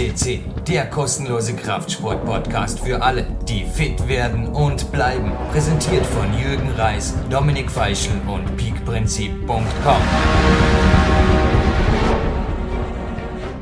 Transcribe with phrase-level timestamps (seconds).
[0.00, 5.30] CC, der kostenlose Kraftsport-Podcast für alle, die fit werden und bleiben.
[5.52, 10.02] Präsentiert von Jürgen Reis, Dominik Feischl und peakprinzip.com.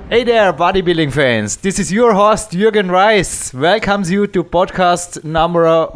[0.09, 1.57] Hey there, bodybuilding fans.
[1.61, 3.53] This is your host, Jürgen Reis.
[3.53, 5.89] Welcomes you to podcast number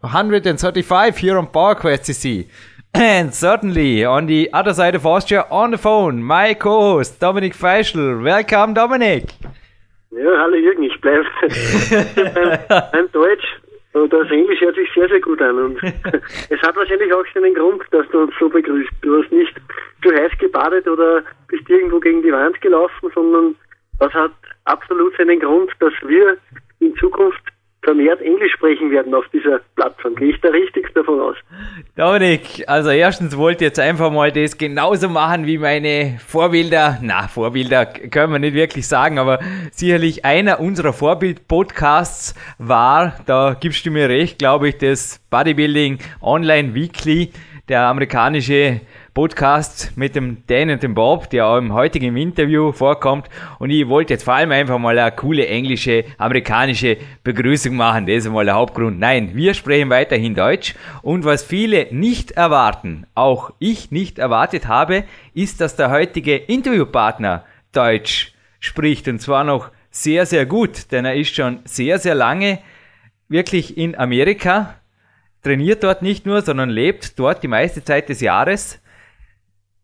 [0.00, 2.48] 135 here on PowerQuest CC.
[2.94, 8.24] And certainly on the other side of Austria on the phone, my co-host Dominik Feischl.
[8.24, 9.34] Welcome, Dominik.
[10.10, 11.26] Ja, hallo Jürgen, ich bleibe
[12.34, 12.58] beim,
[12.92, 13.44] beim Deutsch.
[13.92, 15.58] Und das Englisch hört sich sehr, sehr gut an.
[15.58, 15.82] Und
[16.50, 18.90] es hat wahrscheinlich auch seinen Grund, dass du uns so begrüßt.
[19.02, 19.54] Du hast nicht
[20.02, 23.54] zu heiß gebadet oder bist irgendwo gegen die Wand gelaufen, sondern
[23.98, 24.32] das hat
[24.64, 26.38] absolut seinen Grund, dass wir
[26.80, 27.42] in Zukunft
[27.82, 30.14] vermehrt Englisch sprechen werden auf dieser Plattform.
[30.16, 31.36] Gehe ich da richtig davon aus?
[31.96, 36.98] Dominik, also erstens wollte ich jetzt einfach mal das genauso machen wie meine Vorbilder.
[37.02, 39.38] Na, Vorbilder können wir nicht wirklich sagen, aber
[39.70, 46.74] sicherlich einer unserer Vorbild-Podcasts war, da gibst du mir recht, glaube ich, das Bodybuilding Online
[46.74, 47.30] Weekly,
[47.68, 48.80] der amerikanische
[49.14, 53.28] Podcast mit dem Dan und dem Bob, der auch im heutigen Interview vorkommt.
[53.58, 58.06] Und ich wollte jetzt vor allem einfach mal eine coole englische, amerikanische Begrüßung machen.
[58.06, 58.98] Das ist mal der Hauptgrund.
[58.98, 60.74] Nein, wir sprechen weiterhin Deutsch.
[61.02, 65.04] Und was viele nicht erwarten, auch ich nicht erwartet habe,
[65.34, 69.08] ist, dass der heutige Interviewpartner Deutsch spricht.
[69.08, 72.58] Und zwar noch sehr, sehr gut, denn er ist schon sehr, sehr lange
[73.28, 74.74] wirklich in Amerika,
[75.42, 78.80] trainiert dort nicht nur, sondern lebt dort die meiste Zeit des Jahres.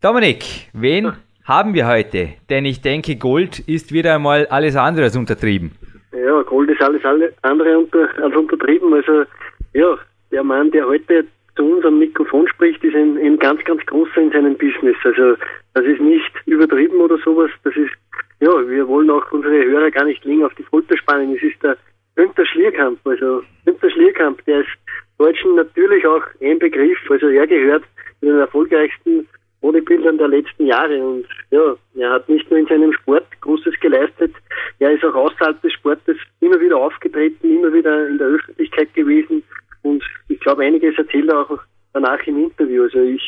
[0.05, 2.35] Dominik, wen haben wir heute?
[2.51, 5.71] Denn ich denke, Gold ist wieder einmal alles andere als untertrieben.
[6.13, 7.01] Ja, Gold ist alles
[7.41, 8.93] andere unter, als untertrieben.
[8.93, 9.25] Also,
[9.73, 9.97] ja,
[10.31, 11.25] der Mann, der heute
[11.57, 14.95] zu uns am Mikrofon spricht, ist ein, ein ganz, ganz großer in seinem Business.
[15.05, 15.37] Also,
[15.73, 17.51] das ist nicht übertrieben oder sowas.
[17.63, 17.95] Das ist,
[18.41, 21.35] ja, wir wollen auch unsere Hörer gar nicht länger auf die Folter spannen.
[21.35, 21.79] Es ist der
[22.17, 22.99] Günther Schlierkamp.
[23.07, 24.69] Also, Günther Schlierkamp, der ist
[25.17, 26.99] Deutschen natürlich auch ein Begriff.
[27.09, 27.85] Also, er gehört
[28.21, 29.27] zu den erfolgreichsten
[29.65, 31.03] Bodybuildern der letzten Jahre.
[31.03, 34.35] Und ja, er hat nicht nur in seinem Sport Großes geleistet,
[34.79, 39.43] er ist auch außerhalb des Sportes immer wieder aufgetreten, immer wieder in der Öffentlichkeit gewesen.
[39.83, 41.59] Und ich glaube, einiges erzählt er auch
[41.95, 42.83] danach im Interview.
[42.83, 43.23] Also ich,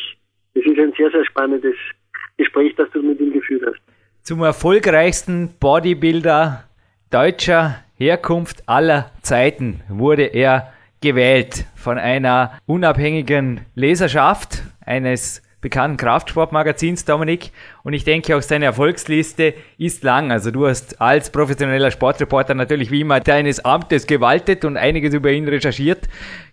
[0.53, 1.75] es ist ein sehr, sehr spannendes
[2.37, 3.79] Gespräch, das du mit ihm geführt hast.
[4.21, 6.65] Zum erfolgreichsten Bodybuilder
[7.09, 10.71] deutscher Herkunft aller Zeiten wurde er
[11.01, 17.51] gewählt von einer unabhängigen Leserschaft eines bekannten Kraftsportmagazins, Dominik.
[17.83, 20.31] Und ich denke, auch seine Erfolgsliste ist lang.
[20.31, 25.31] Also du hast als professioneller Sportreporter natürlich wie immer deines Amtes gewaltet und einiges über
[25.31, 26.07] ihn recherchiert.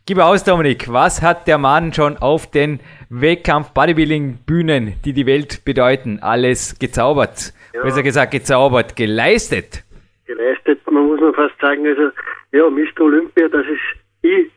[0.06, 6.18] Gib aus, Dominik, was hat der Mann schon auf den Wettkampf-Bodybuilding-Bühnen, die die Welt bedeuten,
[6.20, 7.52] alles gezaubert?
[7.72, 7.82] Ja.
[7.82, 9.82] Besser gesagt, gezaubert, geleistet?
[10.26, 12.10] Geleistet, man muss man fast sagen, also,
[12.52, 13.00] ja, Mr.
[13.00, 14.50] Olympia, das ist ich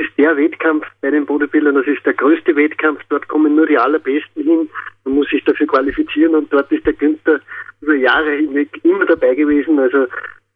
[0.00, 3.78] ist der Wettkampf bei den Bodybuildern, das ist der größte Wettkampf, dort kommen nur die
[3.78, 4.68] allerbesten hin,
[5.04, 7.40] man muss sich dafür qualifizieren und dort ist der Günther
[7.80, 10.04] über Jahre hinweg immer dabei gewesen, also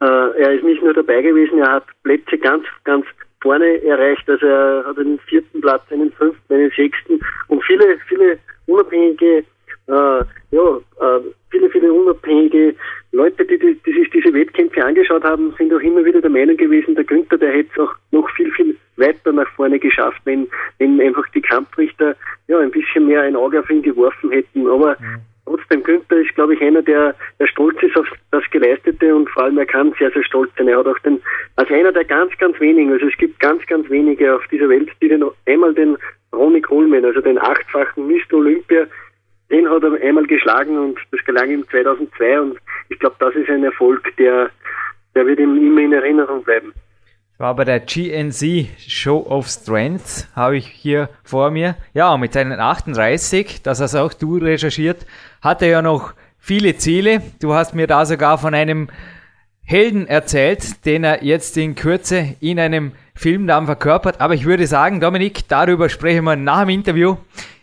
[0.00, 3.06] äh, er ist nicht nur dabei gewesen, er hat Plätze ganz, ganz
[3.42, 8.38] vorne erreicht, also er hat einen vierten Platz, einen fünften, einen sechsten und viele, viele
[8.66, 9.44] unabhängige
[9.86, 12.74] äh, ja, äh, viele, viele unabhängige
[13.12, 16.56] Leute, die, die, die sich diese Wettkämpfe angeschaut haben, sind auch immer wieder der Meinung
[16.56, 20.46] gewesen, der Günther, der hätte es auch noch viel, viel weiter nach vorne geschafft, wenn,
[20.78, 22.16] wenn einfach die Kampfrichter
[22.48, 24.66] ja ein bisschen mehr ein Auge auf ihn geworfen hätten.
[24.66, 25.20] Aber mhm.
[25.46, 29.44] trotzdem, Günther ist, glaube ich, einer, der, der stolz ist auf das Geleistete und vor
[29.44, 30.68] allem er kann sehr, sehr stolz sein.
[30.68, 31.20] Er hat auch den,
[31.56, 34.90] als einer der ganz, ganz wenigen, also es gibt ganz, ganz wenige auf dieser Welt,
[35.00, 35.96] die den, einmal den
[36.32, 38.34] Ronnie Coleman, also den achtfachen Mr.
[38.34, 38.86] Olympia,
[39.50, 43.48] den hat er einmal geschlagen und das gelang ihm 2002 und ich glaube, das ist
[43.48, 44.50] ein Erfolg, der,
[45.14, 46.72] der wird ihm immer in Erinnerung bleiben.
[47.36, 51.74] War bei der GNC Show of Strength, habe ich hier vor mir.
[51.92, 55.04] Ja, mit seinen 38, das hast auch du recherchiert,
[55.42, 57.22] hat er ja noch viele Ziele.
[57.40, 58.88] Du hast mir da sogar von einem
[59.64, 64.20] Helden erzählt, den er jetzt in Kürze in einem Film dann verkörpert.
[64.20, 67.16] Aber ich würde sagen, Dominik, darüber sprechen wir nach dem Interview.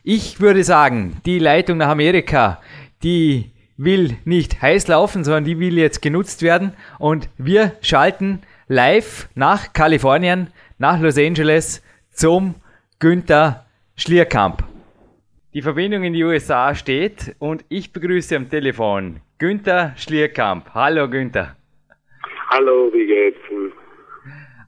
[0.03, 2.59] Ich würde sagen, die Leitung nach Amerika,
[3.03, 6.73] die will nicht heiß laufen, sondern die will jetzt genutzt werden.
[6.99, 10.47] Und wir schalten live nach Kalifornien,
[10.77, 12.55] nach Los Angeles zum
[12.99, 13.65] Günther
[13.95, 14.63] Schlierkamp.
[15.53, 20.69] Die Verbindung in die USA steht und ich begrüße am Telefon Günther Schlierkamp.
[20.73, 21.55] Hallo Günther.
[22.49, 23.39] Hallo, wie geht's?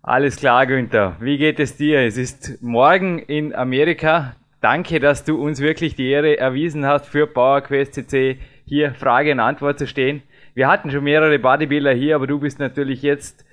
[0.01, 1.15] Alles klar, Günther.
[1.19, 1.99] Wie geht es dir?
[2.01, 7.27] Es ist morgen in Amerika Danke, dass du uns wirklich die Ehre erwiesen hast, für
[7.27, 10.23] PowerQuest CC hier Frage und Antwort zu stehen.
[10.53, 13.45] Wir hatten schon mehrere Bodybuilder hier, aber du bist natürlich jetzt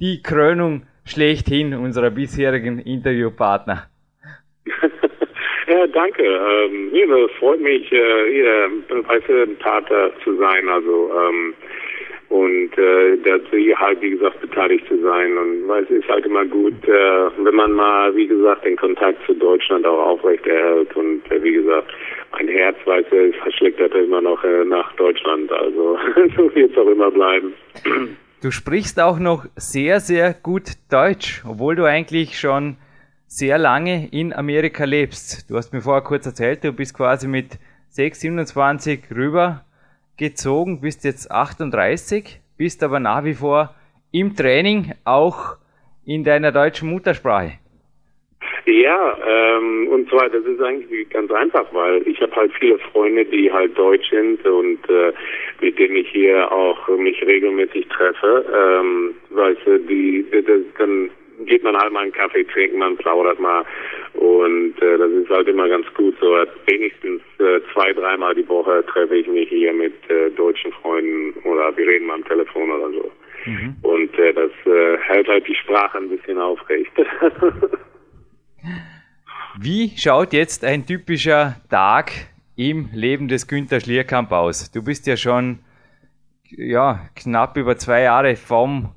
[0.00, 3.84] die Krönung schlechthin unserer bisherigen Interviewpartner.
[5.68, 6.22] ja, danke.
[6.22, 10.68] Ähm, ja, das freut mich, äh, ein Vater zu sein.
[10.68, 11.54] Also ähm,
[12.34, 15.38] und äh, dazu hier halt, wie gesagt, beteiligt zu sein.
[15.38, 19.24] Und weil es ist halt immer gut, äh, wenn man mal, wie gesagt, den Kontakt
[19.24, 20.96] zu Deutschland auch aufrecht erhält.
[20.96, 21.92] Und äh, wie gesagt,
[22.32, 25.52] mein Herz, weiß er, verschlägt halt immer noch äh, nach Deutschland.
[25.52, 25.96] Also
[26.36, 27.54] so wird es auch immer bleiben.
[28.44, 32.76] Du sprichst auch noch sehr, sehr gut Deutsch, obwohl du eigentlich schon
[33.26, 35.48] sehr lange in Amerika lebst.
[35.48, 37.58] Du hast mir vorher kurz erzählt, du bist quasi mit
[37.88, 39.64] 6, 27 rüber
[40.18, 43.74] gezogen, bist jetzt 38, bist aber nach wie vor
[44.10, 45.56] im Training auch
[46.04, 47.54] in deiner deutschen Muttersprache.
[48.66, 53.24] Ja, ähm, und zwar, das ist eigentlich ganz einfach, weil ich habe halt viele Freunde,
[53.26, 55.12] die halt deutsch sind und äh,
[55.60, 58.44] mit denen ich hier auch mich regelmäßig treffe.
[58.54, 61.10] Ähm, weißt du, die, das, dann
[61.44, 63.64] geht man halt mal einen Kaffee trinken, man plaudert mal
[64.14, 66.16] und äh, das ist halt immer ganz gut.
[66.20, 66.34] So
[66.66, 71.76] wenigstens äh, zwei, dreimal die Woche treffe ich mich hier mit äh, deutschen Freunden oder
[71.76, 73.12] wir reden mal am Telefon oder so.
[73.44, 73.76] Mhm.
[73.82, 76.92] Und äh, das äh, hält halt die Sprache ein bisschen aufrecht.
[79.60, 82.10] Wie schaut jetzt ein typischer Tag
[82.56, 84.70] im Leben des Günter Schlierkamp aus?
[84.70, 85.60] Du bist ja schon
[86.48, 88.90] ja, knapp über zwei Jahre vom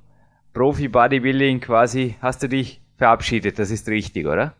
[0.53, 3.59] Profi-Bodybuilding quasi, hast du dich verabschiedet.
[3.59, 4.55] Das ist richtig, oder?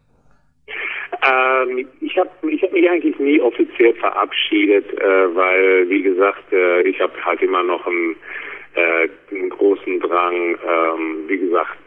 [1.28, 6.82] Ähm, ich habe ich hab mich eigentlich nie offiziell verabschiedet, äh, weil, wie gesagt, äh,
[6.82, 8.16] ich habe halt immer noch einen,
[8.76, 11.78] äh, einen großen Drang, ähm, wie gesagt,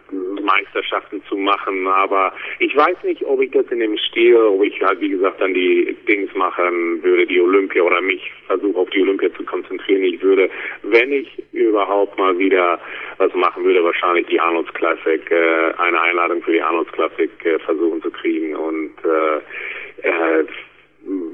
[0.43, 1.87] Meisterschaften zu machen.
[1.87, 5.41] Aber ich weiß nicht, ob ich das in dem Stil, ob ich halt, wie gesagt,
[5.41, 10.03] dann die Dings machen würde, die Olympia oder mich versuche auf die Olympia zu konzentrieren.
[10.03, 10.51] Ich würde,
[10.83, 12.81] wenn ich überhaupt mal wieder
[13.19, 17.59] was machen würde, wahrscheinlich die Arnolds Classic, äh, eine Einladung für die Arnolds Classic äh,
[17.61, 20.45] versuchen zu kriegen und äh, äh,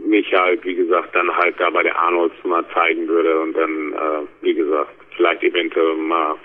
[0.06, 3.92] mich halt, wie gesagt, dann halt da bei der Arnolds mal zeigen würde und dann,
[3.92, 6.36] äh, wie gesagt, vielleicht eventuell mal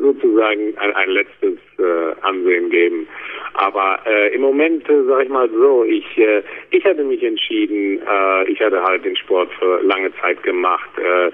[0.00, 3.08] sozusagen ein, ein letztes äh, Ansehen geben.
[3.54, 8.00] Aber äh, im Moment, äh, sage ich mal so, ich, äh, ich hatte mich entschieden,
[8.00, 10.90] äh, ich hatte halt den Sport für lange Zeit gemacht.
[10.98, 11.30] Äh,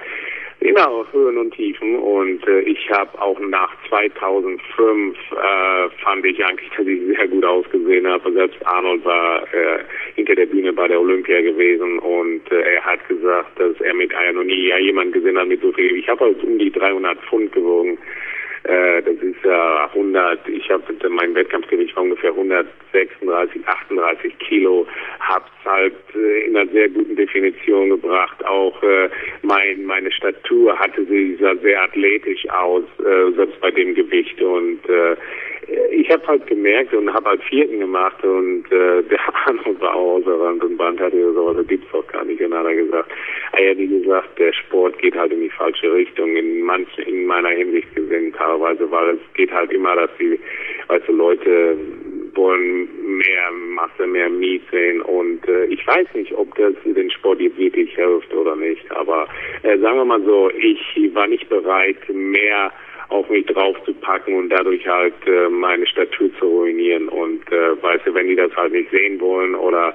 [0.62, 1.96] Genau, Höhen und Tiefen.
[1.96, 7.44] Und äh, ich habe auch nach 2005 äh, fand ich eigentlich, dass ich sehr gut
[7.44, 8.32] ausgesehen habe.
[8.32, 9.80] Selbst Arnold war äh,
[10.14, 14.14] hinter der Bühne bei der Olympia gewesen und äh, er hat gesagt, dass er mit
[14.14, 15.96] Eier noch nie ja, jemand gesehen hat mit so viel.
[15.96, 17.98] Ich habe halt um die 300 Pfund gewogen.
[18.64, 24.86] Äh, das ist ja 100, ich habe mein Wettkampfgewicht war ungefähr 136, 38 Kilo,
[25.18, 28.44] hab's halt äh, in einer sehr guten Definition gebracht.
[28.44, 29.08] Auch äh,
[29.42, 34.78] mein, meine Statur hatte sie sah sehr athletisch aus, äh, selbst bei dem Gewicht und
[34.88, 35.16] äh,
[35.68, 40.16] ich habe halt gemerkt und habe halt Vierten gemacht und äh, der Arnold war auch
[40.16, 42.40] außer Rand und Band, hatte so, das gibt's doch gar nicht.
[42.40, 43.10] Und hat er gesagt,
[43.52, 47.26] ah ja, wie gesagt, der Sport geht halt in die falsche Richtung, in manchen, in
[47.26, 50.38] meiner Hinsicht gesehen teilweise, weil es geht halt immer, dass die,
[50.88, 51.76] weißt du, Leute
[52.34, 52.88] wollen
[53.18, 55.00] mehr Masse, mehr Miet sehen.
[55.02, 59.28] Und äh, ich weiß nicht, ob das den Sport jetzt wirklich hilft oder nicht, aber
[59.62, 62.72] äh, sagen wir mal so, ich war nicht bereit, mehr
[63.12, 67.08] auf mich draufzupacken und dadurch halt äh, meine Statur zu ruinieren.
[67.08, 69.94] Und äh, weißt du, wenn die das halt nicht sehen wollen oder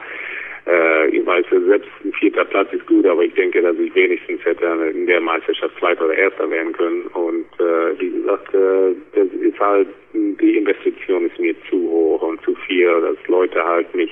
[0.67, 4.43] äh, ich weiß, selbst ein vierter Platz ist gut, aber ich denke, dass ich wenigstens
[4.43, 7.07] hätte in der Meisterschaft Zweiter oder Erster werden können.
[7.07, 12.41] Und äh, wie gesagt, äh, das ist halt, die Investition ist mir zu hoch und
[12.43, 14.11] zu viel, dass Leute halt mich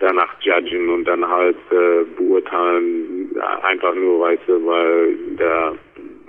[0.00, 3.30] danach judgen und dann halt äh, beurteilen,
[3.62, 5.74] einfach nur, weißt du, weil der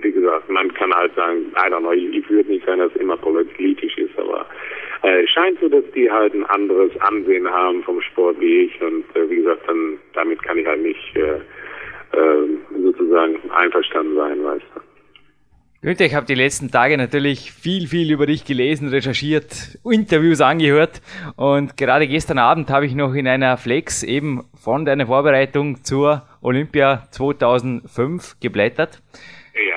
[0.00, 3.00] wie gesagt, man kann halt sagen, I don't know, ich würde nicht sagen, dass es
[3.00, 4.46] immer politisch ist, aber
[5.02, 9.04] äh, scheint so, dass die halt ein anderes Ansehen haben vom Sport wie ich und
[9.14, 11.40] äh, wie gesagt, dann damit kann ich halt nicht äh,
[12.16, 12.48] äh,
[12.82, 14.80] sozusagen einverstanden sein, weißt du.
[15.80, 21.00] Günther, ich habe die letzten Tage natürlich viel, viel über dich gelesen, recherchiert, Interviews angehört
[21.36, 26.22] und gerade gestern Abend habe ich noch in einer Flex eben von deiner Vorbereitung zur
[26.42, 29.00] Olympia 2005 geblättert.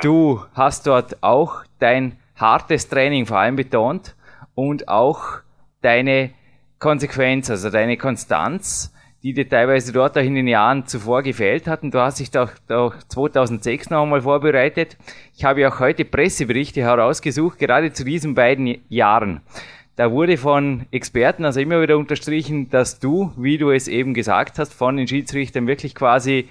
[0.01, 4.15] Du hast dort auch dein hartes Training vor allem betont
[4.55, 5.39] und auch
[5.81, 6.31] deine
[6.79, 11.83] Konsequenz, also deine Konstanz, die dir teilweise dort auch in den Jahren zuvor gefehlt hat.
[11.83, 14.97] Und du hast dich doch, doch 2006 noch einmal vorbereitet.
[15.35, 19.41] Ich habe auch heute Presseberichte herausgesucht, gerade zu diesen beiden Jahren.
[19.95, 24.57] Da wurde von Experten also immer wieder unterstrichen, dass du, wie du es eben gesagt
[24.57, 26.47] hast, von den Schiedsrichtern wirklich quasi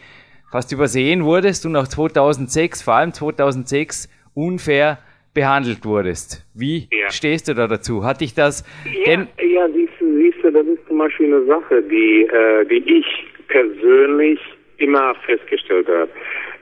[0.50, 4.98] fast übersehen wurdest und auch 2006, vor allem 2006, unfair
[5.34, 6.44] behandelt wurdest.
[6.54, 7.10] Wie ja.
[7.10, 8.04] stehst du da dazu?
[8.04, 8.64] Hat dich das
[9.06, 12.98] ja, ja siehst, du, siehst du, das ist zum Beispiel eine Sache, die, äh, die
[12.98, 13.06] ich
[13.48, 14.40] persönlich
[14.78, 16.08] immer festgestellt habe.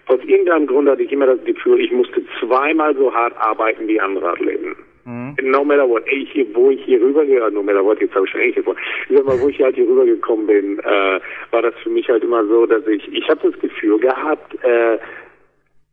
[0.06, 4.00] Aus irgendeinem Grund hatte ich immer das Gefühl, ich musste zweimal so hart arbeiten wie
[4.00, 4.76] andere Athleten.
[5.08, 5.36] Mhm.
[5.40, 8.40] No matter what, ich, wo ich hier rübergegangen, no matter what, jetzt habe ich schon
[8.42, 11.88] Englisch gesprochen, ich sag mal, wo ich halt hier rübergekommen bin, äh, war das für
[11.88, 14.98] mich halt immer so, dass ich, ich habe das Gefühl gehabt, äh,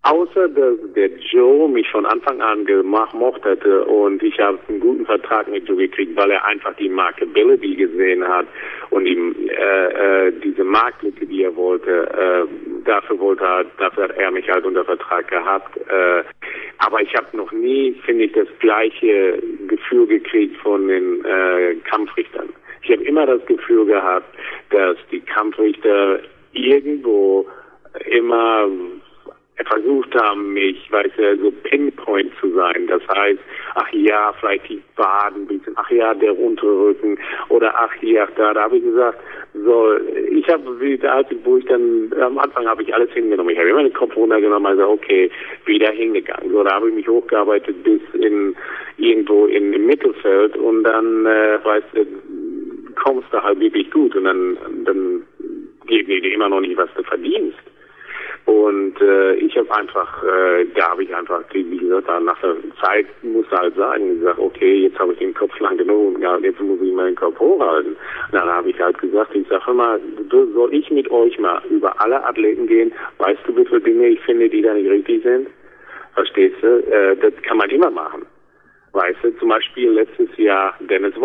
[0.06, 5.04] Außer dass der Joe mich von Anfang an gemacht hätte und ich habe einen guten
[5.04, 8.46] Vertrag mit Joe gekriegt, weil er einfach die Markability gesehen hat
[8.92, 14.18] und ihm äh, äh, diese Marktlücke, die er wollte, äh, dafür wollte er, dafür hat
[14.18, 15.76] er mich halt unter Vertrag gehabt.
[15.76, 16.24] Äh,
[16.78, 22.50] aber ich habe noch nie, finde ich, das gleiche Gefühl gekriegt von den äh, Kampfrichtern.
[22.84, 24.28] Ich habe immer das Gefühl gehabt,
[24.70, 26.20] dass die Kampfrichter
[26.54, 27.48] irgendwo
[28.06, 28.68] immer
[29.64, 32.88] versucht haben, mich, weiß ja, so Pinpoint zu sein.
[32.88, 33.40] Das heißt,
[33.76, 37.18] ach ja, vielleicht die Waden bisschen, ach ja, der untere Rücken
[37.50, 38.54] oder ach ach da.
[38.54, 39.20] Da habe ich gesagt,
[39.54, 39.96] so,
[40.30, 40.64] ich habe,
[41.46, 43.52] wo ich dann, am Anfang habe ich alles hingenommen.
[43.52, 45.32] Ich habe immer den Kopf runtergenommen, also okay,
[45.66, 46.52] wieder hingegangen.
[46.52, 48.56] So, da habe ich mich hochgearbeitet bis in
[48.98, 52.06] irgendwo in, im Mittelfeld und dann, äh, weißt du,
[52.96, 55.24] kommst du halt wirklich gut und dann, dann
[55.88, 57.58] geht dir immer noch nicht, was du verdienst.
[58.46, 63.08] Und äh, ich habe einfach, äh, da habe ich einfach, wie gesagt, nach der Zeit
[63.24, 66.60] musste halt sagen, ich sage, okay, jetzt habe ich den Kopf lang genug und jetzt
[66.60, 67.94] muss ich meinen Kopf hochhalten.
[67.94, 70.00] Und dann habe ich halt gesagt, ich sage immer,
[70.30, 72.94] soll ich mit euch mal über alle Athleten gehen?
[73.18, 75.48] Weißt du, wie viele Dinge ich finde, die da nicht richtig sind?
[76.14, 76.68] Verstehst du?
[76.68, 78.28] Äh, das kann man immer machen.
[78.94, 81.16] Weißt du, zum Beispiel letztes Jahr Dennis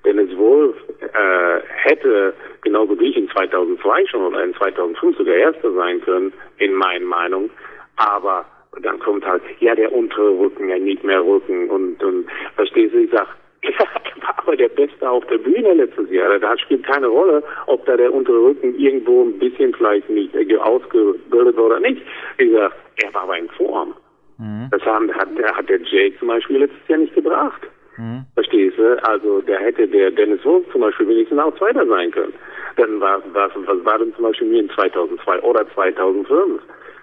[0.00, 0.04] Wolf.
[0.04, 5.72] Dennis Wolf äh, hätte genauso wie ich in 2002 schon oder in 2005 sogar Erster
[5.72, 7.50] sein können, in meinen Meinung.
[7.96, 8.44] Aber
[8.82, 12.98] dann kommt halt, ja, der untere Rücken, ja, nicht mehr Rücken und, und verstehst du,
[12.98, 13.26] ich sag,
[13.62, 13.78] er
[14.22, 16.38] war aber der Beste auf der Bühne letztes Jahr.
[16.38, 21.56] Da spielt keine Rolle, ob da der untere Rücken irgendwo ein bisschen vielleicht nicht ausgebildet
[21.56, 22.02] war oder nicht.
[22.38, 23.94] Ich sag, er war aber in Form.
[24.38, 24.68] Mhm.
[24.70, 27.60] Das haben, hat, hat der Jake zum Beispiel letztes Jahr nicht gebracht.
[28.00, 28.24] Mhm.
[28.34, 28.96] Verstehst du?
[29.04, 32.32] Also der hätte der Dennis Wolf zum Beispiel wenigstens auch Zweiter sein können.
[32.76, 36.62] Dann war was, was war denn zum Beispiel mir in 2002 oder 2005?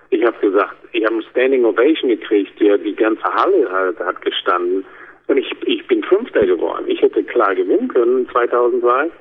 [0.09, 4.21] Ich habe gesagt, ich habe ein Standing Ovation gekriegt, der die ganze Halle halt, hat
[4.21, 4.85] gestanden
[5.27, 6.85] und ich, ich bin Fünfter geworden.
[6.87, 9.11] Ich hätte klar gewinnen können 2002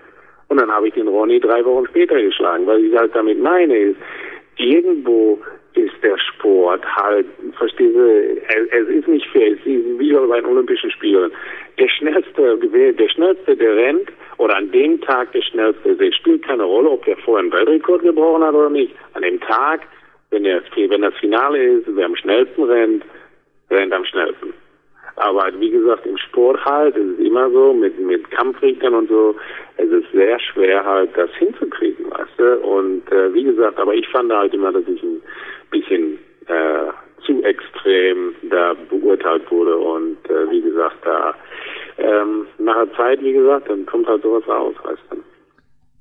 [0.48, 3.76] und dann habe ich den Ronny drei Wochen später geschlagen, weil ich halt damit meine
[3.76, 3.98] ist,
[4.56, 5.40] irgendwo
[5.74, 7.26] ist der Sport halt,
[7.58, 11.30] verstehst du, es ist nicht fair, es ist wie bei den Olympischen Spielen.
[11.78, 16.64] Der Schnellste, der Schnellste, der rennt, oder an dem Tag der Schnellste, es spielt keine
[16.64, 18.94] Rolle, ob der vorher einen Weltrekord gebrochen hat oder nicht.
[19.12, 19.82] An dem Tag,
[20.30, 23.04] wenn, der, wenn das Finale ist, wer am schnellsten rennt,
[23.70, 24.54] rennt am schnellsten.
[25.16, 29.34] Aber wie gesagt, im Sport halt, es ist immer so, mit, mit Kampfrichtern und so,
[29.78, 32.58] es ist sehr schwer halt, das hinzukriegen, weißt du.
[32.58, 35.22] Und äh, wie gesagt, aber ich fand halt immer, dass ich ein
[35.70, 36.18] bisschen
[36.48, 36.92] äh,
[37.24, 39.76] zu extrem da beurteilt wurde.
[39.78, 41.34] Und äh, wie gesagt, da
[41.98, 45.16] ähm, nach der Zeit, wie gesagt, dann kommt halt sowas raus, weißt du.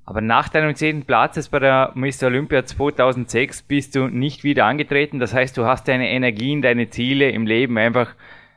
[0.08, 2.28] Aber nach deinem zehnten Platz bei der Mr.
[2.28, 5.20] Olympia 2006 bist du nicht wieder angetreten.
[5.20, 8.14] Das heißt, du hast deine Energien, deine Ziele im Leben einfach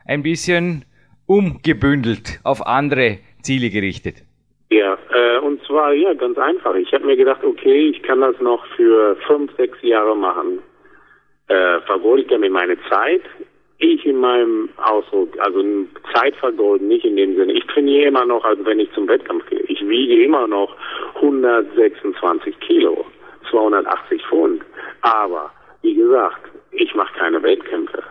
[0.09, 0.83] ein bisschen
[1.25, 4.15] umgebündelt auf andere Ziele gerichtet.
[4.71, 6.75] Ja, äh, und zwar ja ganz einfach.
[6.75, 10.59] Ich habe mir gedacht, okay, ich kann das noch für fünf, sechs Jahre machen
[11.49, 13.21] äh, vergolde ich damit meine Zeit.
[13.79, 15.63] Ich in meinem Ausdruck, also
[16.13, 17.53] Zeit vergolden, nicht in dem Sinne.
[17.53, 19.61] Ich trainiere immer noch, also wenn ich zum Wettkampf gehe.
[19.61, 20.75] Ich wiege immer noch
[21.15, 23.05] 126 Kilo,
[23.49, 24.63] 280 Pfund.
[25.01, 25.51] Aber,
[25.81, 28.03] wie gesagt, ich mache keine Wettkämpfe.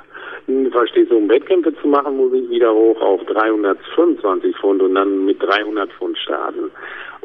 [0.71, 5.27] Verstehst du, um Wettkämpfe zu machen, muss ich wieder hoch auf 325 Pfund und dann
[5.27, 6.71] mit 300 Pfund starten.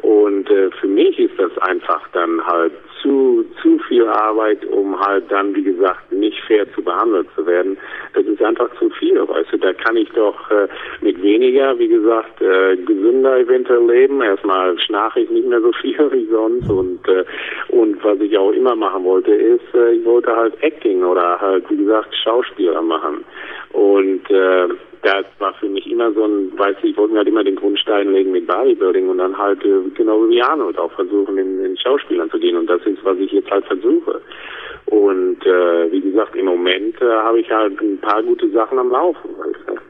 [0.04, 5.24] Und äh, für mich ist das einfach dann halt zu, zu viel Arbeit, um halt
[5.30, 7.78] dann, wie gesagt, nicht fair zu behandelt zu werden.
[8.12, 10.68] Das ist einfach zu viel, weißt du, da kann ich doch äh,
[11.00, 14.20] mit weniger, wie gesagt, äh, gesünder eventuell leben.
[14.20, 17.24] Erstmal schnarche ich nicht mehr so viel wie sonst und, äh,
[17.68, 21.64] und was ich auch immer machen wollte, ist, äh, ich wollte halt Acting oder halt,
[21.70, 23.24] wie gesagt, Schauspieler machen.
[23.72, 24.68] Und äh,
[25.04, 27.56] das war für mich immer so ein, weiß ich, ich wollte mir halt immer den
[27.56, 31.76] Grundstein legen mit Bodybuilding und dann halt äh, genauso wie Arnold auch versuchen, in, in
[31.76, 34.20] Schauspielern zu gehen und das ist, was ich jetzt halt versuche.
[34.86, 38.90] Und äh, wie gesagt, im Moment äh, habe ich halt ein paar gute Sachen am
[38.90, 39.30] Laufen.
[39.38, 39.80] Weißt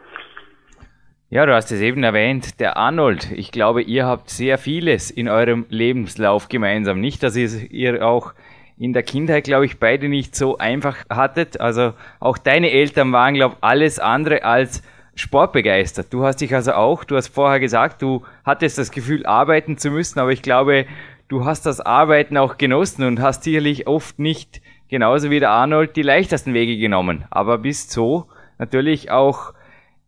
[1.31, 3.31] Ja, du hast es eben erwähnt, der Arnold.
[3.37, 7.01] Ich glaube, ihr habt sehr vieles in eurem Lebenslauf gemeinsam.
[7.01, 8.35] Nicht, dass ihr auch
[8.77, 11.61] in der Kindheit, glaube ich, beide nicht so einfach hattet.
[11.61, 14.83] Also auch deine Eltern waren, glaube ich, alles andere als
[15.15, 16.13] sportbegeistert.
[16.13, 19.91] Du hast dich also auch, du hast vorher gesagt, du hattest das Gefühl, arbeiten zu
[19.91, 20.87] müssen, aber ich glaube,
[21.29, 25.97] du hast das Arbeiten auch genossen und hast sicherlich oft nicht, genauso wie der Arnold,
[25.97, 28.27] die leichtesten Wege genommen, aber bist so
[28.59, 29.55] natürlich auch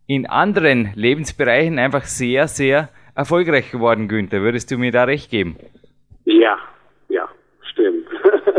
[0.06, 4.42] in anderen Lebensbereichen einfach sehr, sehr erfolgreich geworden, Günther.
[4.42, 5.56] Würdest du mir da recht geben?
[6.24, 6.58] Ja,
[7.08, 7.28] ja,
[7.62, 8.06] stimmt.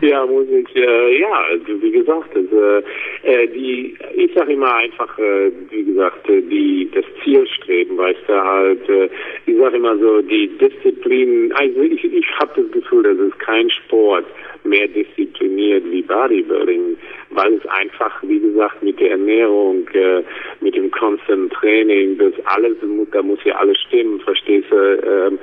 [0.00, 2.82] ja, muss ich, äh, ja, also wie gesagt, also,
[3.22, 8.34] äh, die, ich sage immer einfach, äh, wie gesagt, äh, die, das Zielstreben, weißt du,
[8.34, 9.08] halt, äh,
[9.46, 13.70] ich sage immer so, die Disziplin, also ich, ich habe das Gefühl, das ist kein
[13.70, 14.26] Sport
[14.64, 16.96] mehr diszipliniert wie Bodybuilding,
[17.30, 20.22] weil es einfach, wie gesagt, mit der Ernährung, äh,
[20.60, 22.76] mit dem Constant Training, das alles,
[23.12, 25.38] da muss ja alles stimmen, verstehst du, ähm,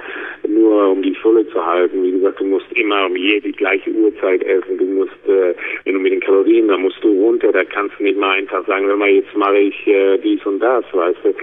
[0.48, 2.04] nur um die Fülle zu halten.
[2.04, 5.54] Wie gesagt, du musst immer um jede gleiche Uhrzeit essen, du musst, äh,
[5.86, 8.66] wenn du mit den Kalorien, da musst du runter, da kannst du nicht mal einfach
[8.66, 11.34] sagen, wenn mal jetzt mache ich äh, dies und das, weißt du.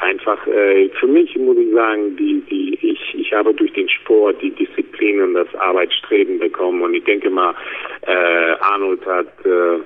[0.00, 4.40] Einfach, äh, für mich muss ich sagen, die, die, ich, ich habe durch den Sport
[4.42, 7.54] die Disziplin und das Arbeitsstreben bekommen und ich denke mal,
[8.02, 9.80] äh, Arnold hat, äh,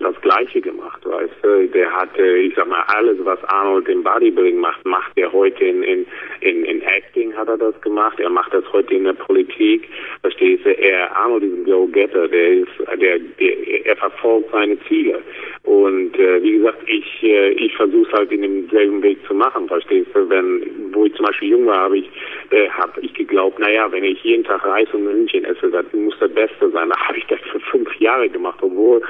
[0.00, 1.68] das Gleiche gemacht, weißt du.
[1.68, 5.82] Der hatte, ich sag mal, alles, was Arnold im Bodybuilding macht, macht er heute in,
[5.82, 6.06] in,
[6.40, 8.18] in, in Acting hat er das gemacht.
[8.20, 9.88] Er macht das heute in der Politik.
[10.20, 10.70] Verstehst du?
[10.70, 12.28] Er, Arnold ist ein Go-Getter.
[12.28, 12.70] Der ist,
[13.00, 15.22] der, der, er verfolgt seine Ziele.
[15.64, 19.68] Und äh, wie gesagt, ich, äh, ich versuche es halt in demselben Weg zu machen.
[19.68, 20.28] Verstehst du?
[20.28, 22.10] Wenn, wo ich zum Beispiel jung war, habe ich,
[22.50, 26.18] äh, habe ich geglaubt, naja, wenn ich jeden Tag Reis und Hühnchen esse, das muss
[26.18, 26.88] das Beste sein.
[26.88, 29.02] Da habe ich das für fünf Jahre gemacht, obwohl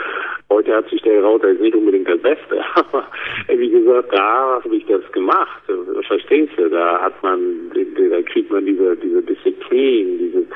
[0.62, 2.60] heute hat sich der jetzt nicht unbedingt das Beste.
[2.74, 3.06] Aber
[3.48, 5.62] wie gesagt, da habe ich das gemacht.
[6.06, 6.68] Verstehst du?
[6.68, 7.40] Da hat man,
[7.74, 10.46] da kriegt man diese, diese Disziplin, diese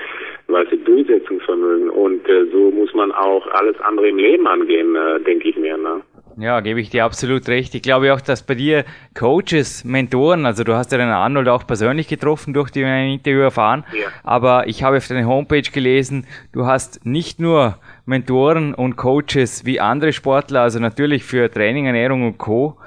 [0.48, 1.90] weißt du, Durchsetzungsvermögen.
[1.90, 5.76] Und äh, so muss man auch alles andere im Leben angehen, äh, denke ich mir.
[5.76, 6.02] Ne?
[6.38, 7.74] Ja, gebe ich dir absolut recht.
[7.74, 8.84] Ich glaube auch, dass bei dir
[9.18, 13.84] Coaches, Mentoren, also du hast ja den Arnold auch persönlich getroffen durch die Interview erfahren,
[13.92, 14.08] ja.
[14.22, 19.80] aber ich habe auf deiner Homepage gelesen, du hast nicht nur Mentoren und Coaches wie
[19.80, 22.78] andere Sportler, also natürlich für Training, Ernährung und Co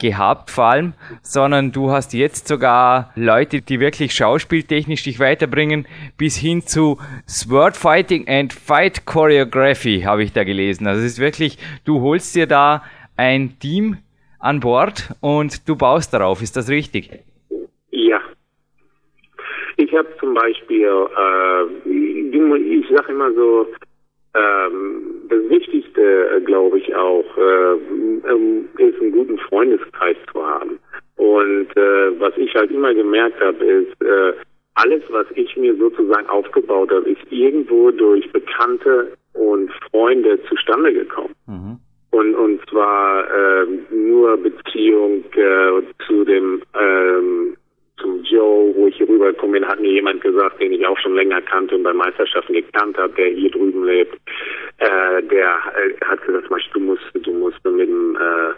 [0.00, 5.86] gehabt vor allem, sondern du hast jetzt sogar Leute, die wirklich schauspieltechnisch dich weiterbringen,
[6.18, 6.98] bis hin zu
[7.28, 10.86] Sword Fighting and Fight Choreography habe ich da gelesen.
[10.86, 12.82] Also es ist wirklich, du holst dir da
[13.16, 13.98] ein Team
[14.40, 16.42] an Bord und du baust darauf.
[16.42, 17.10] Ist das richtig?
[17.90, 18.20] Ja.
[19.76, 23.66] Ich habe zum Beispiel, äh, ich sage immer so,
[24.34, 27.74] ähm, das Wichtigste, äh, glaube ich auch, äh,
[28.78, 30.78] ist einen guten Freundeskreis zu haben.
[31.16, 34.32] Und äh, was ich halt immer gemerkt habe, ist, äh,
[34.74, 41.34] alles, was ich mir sozusagen aufgebaut habe, ist irgendwo durch Bekannte und Freunde zustande gekommen.
[41.46, 41.78] Mhm.
[42.10, 47.56] Und, und zwar äh, nur Beziehung äh, zu dem ähm,
[47.98, 51.14] zum Joe, wo ich hier rübergekommen bin, hat mir jemand gesagt, den ich auch schon
[51.14, 54.14] länger kannte und bei Meisterschaften gekannt habe, der hier drüben lebt.
[54.78, 58.52] Äh, der äh, hat gesagt, du musst, du musst mit dem äh,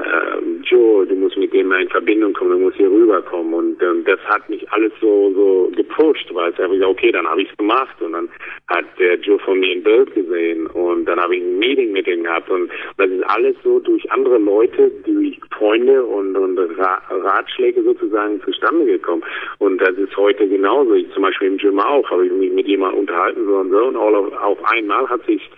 [0.00, 3.54] äh, Joe, du musst mit dem mal in Verbindung kommen, du musst hier rüberkommen.
[3.54, 7.26] Und ähm, das hat mich alles so so gepusht, weil ich habe gesagt, okay, dann
[7.26, 8.00] habe ich es gemacht.
[8.00, 8.28] Und dann
[8.68, 12.06] hat der Joe von mir ein Bild gesehen und dann habe ich ein Meeting mit
[12.06, 12.50] ihm gehabt.
[12.50, 15.39] Und das ist alles so durch andere Leute, durch
[15.70, 19.22] Freunde und, und Ra Ratschläge sozusagen zustande gekommen.
[19.58, 20.94] Und das ist heute genauso.
[20.94, 23.78] Ich zum Beispiel im Gym auch, habe ich mich mit jemandem unterhalten so und so.
[23.78, 25.48] Und auf, auf einmal hat sich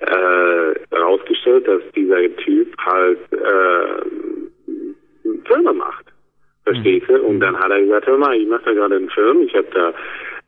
[0.00, 4.02] äh, herausgestellt, dass dieser Typ halt äh,
[5.44, 6.06] Filme macht.
[6.64, 7.20] Verstehst du?
[7.22, 9.66] Und dann hat er gesagt, hör mal, ich mache da gerade einen Film, ich habe
[9.74, 9.92] da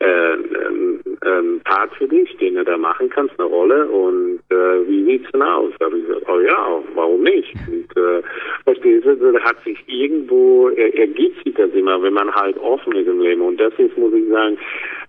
[0.05, 3.87] äh, einen, einen Part für dich, den du da machen kannst, eine Rolle.
[3.87, 5.73] Und äh, wie sieht's denn aus?
[5.79, 7.55] Da habe ich gesagt, oh ja, warum nicht?
[7.69, 8.23] Und äh,
[8.64, 13.09] verstehst du, hat sich irgendwo, er, ergibt sich das immer, wenn man halt offen ist
[13.09, 13.43] im Leben.
[13.43, 14.59] Und das ist, muss ich sagen,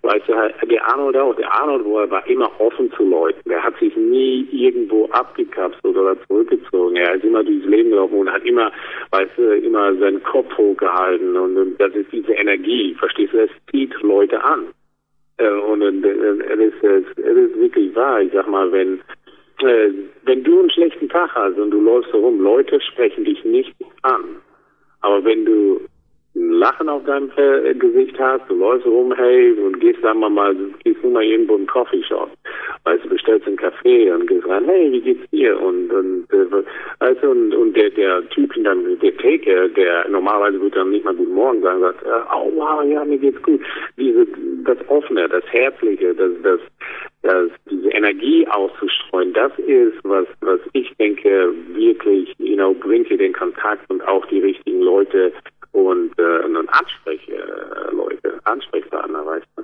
[0.04, 3.50] weißt du, halt, der Arnold auch, der Arnold war immer offen zu Leuten.
[3.50, 6.96] Der hat sich nie irgendwo abgekapselt oder zurückgezogen.
[6.96, 8.72] Er ist immer durchs Leben gelaufen und hat immer,
[9.12, 11.36] weißt du, immer seinen Kopf hochgehalten.
[11.36, 14.68] Und, und das ist diese Energie, verstehst du, es zieht Leute an.
[15.38, 16.10] Äh, und äh,
[16.54, 18.22] es ist, es ist wirklich wahr.
[18.22, 19.02] Ich sag mal, wenn,
[19.60, 19.92] äh,
[20.24, 24.24] wenn du einen schlechten Tag hast und du läufst herum, Leute sprechen dich nicht an.
[25.02, 25.82] Aber wenn du
[26.36, 30.30] ein Lachen auf deinem äh, Gesicht hast, du läufst rum, hey, und gehst, sagen wir
[30.30, 32.30] mal, gehst nur mal irgendwo in einen Coffeeshop.
[32.84, 35.60] Weißt du, bestellst einen Kaffee und gehst rein, hey, wie geht's dir?
[35.60, 36.64] Und, und, äh,
[37.00, 41.16] also, und, und der, der Typ, dann, der Take, der normalerweise würde dann nicht mal
[41.16, 43.62] Guten Morgen sagen, sagt, äh, oh wow, ja, mir geht's gut.
[43.98, 44.28] Diese,
[44.66, 46.60] das Offene, das Herzliche, das, das,
[47.22, 53.18] dass diese Energie auszustreuen, das ist, was, was ich denke, wirklich, you know, bringt dir
[53.18, 55.34] den Kontakt und auch die richtigen Leute
[55.76, 59.64] und, äh, und Ansprechleute, äh, Ansprechpartner, weißt du.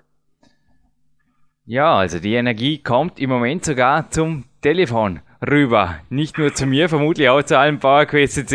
[1.65, 5.99] Ja, also die Energie kommt im Moment sogar zum Telefon rüber.
[6.09, 8.53] Nicht nur zu mir, vermutlich auch zu allen PowerQuest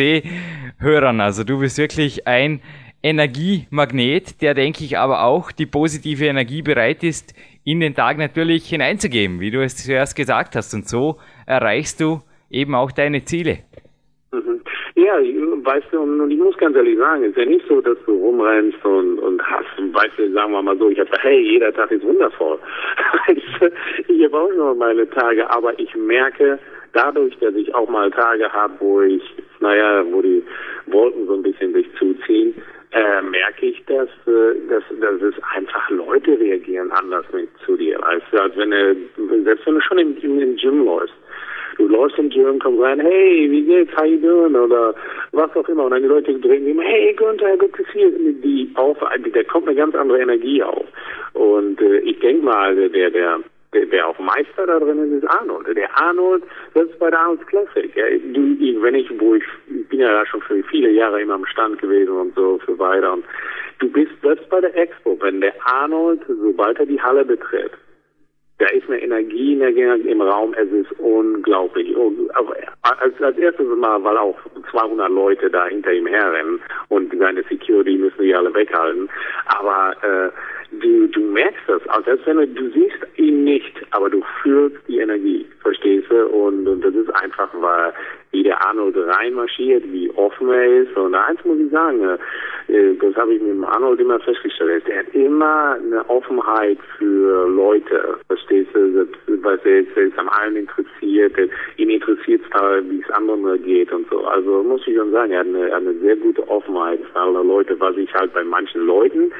[0.78, 1.20] Hörern.
[1.20, 2.60] Also du bist wirklich ein
[3.02, 8.68] Energiemagnet, der denke ich aber auch die positive Energie bereit ist, in den Tag natürlich
[8.68, 10.74] hineinzugeben, wie du es zuerst gesagt hast.
[10.74, 13.60] Und so erreichst du eben auch deine Ziele.
[15.66, 18.84] Weißt du, und ich muss ganz ehrlich sagen, ist ja nicht so, dass du rumrennst
[18.84, 22.04] und, und hast, weißt du, sagen wir mal so, ich habe hey, jeder Tag ist
[22.04, 22.60] wundervoll.
[24.06, 26.60] ich habe auch nur meine Tage, aber ich merke,
[26.92, 29.22] dadurch, dass ich auch mal Tage habe, wo ich,
[29.58, 30.44] naja, wo die
[30.86, 32.54] Wolken so ein bisschen sich zuziehen,
[32.92, 37.98] äh, merke ich, dass, äh, dass, dass es einfach Leute reagieren anders mit zu dir.
[38.06, 41.16] Also, als wenn du, selbst wenn du schon im, im Gym läufst,
[41.76, 44.54] du läufst im Gym, kommst rein, hey, wie geht's, how you doing?
[44.54, 44.94] Oder
[45.32, 45.84] was auch immer.
[45.84, 48.40] Und dann die Leute drehen immer, hey Günther, gut zu sehen.
[48.42, 50.86] Die auf, da kommt eine ganz andere Energie auf.
[51.34, 53.40] Und äh, ich denke mal, der, der,
[53.72, 55.66] der, der auch Meister da drin ist, ist Arnold.
[55.76, 56.42] Der Arnold,
[56.74, 57.94] ist bei der Arnold Classic.
[57.94, 59.44] Ja, du, wenn ich, wo ich,
[59.88, 63.12] bin ja da schon für viele Jahre immer am Stand gewesen und so für weiter.
[63.12, 63.24] Und
[63.80, 67.72] du bist selbst bei der Expo, wenn der Arnold, sobald er die Halle betritt,
[68.58, 71.94] da ist eine Energie im Raum, es ist unglaublich.
[71.94, 72.30] Und
[72.82, 74.38] als, als erstes mal, weil auch
[74.70, 79.10] 200 Leute da hinter ihm herrennen und seine Security müssen die alle weghalten.
[79.46, 80.30] Aber äh,
[80.80, 81.86] du, du merkst das.
[81.88, 86.26] Also selbst wenn du, du siehst ihn nicht, aber du fühlst die Energie, verstehst du?
[86.28, 87.92] Und, und das ist einfach, weil
[88.32, 90.96] wie der Arnold reinmarschiert, wie offen er ist.
[90.96, 92.18] Und eins muss ich sagen,
[92.68, 97.48] äh, das habe ich mit dem Arnold immer festgestellt, er hat immer eine Offenheit für
[97.48, 99.06] Leute, verstehst du?
[99.42, 101.32] Weil er ist, er ist am allen interessiert,
[101.76, 104.24] ihn interessiert es wie es anderen geht und so.
[104.26, 107.78] Also muss ich schon sagen, er hat eine, eine sehr gute Offenheit für alle Leute,
[107.80, 109.32] was ich halt bei manchen Leuten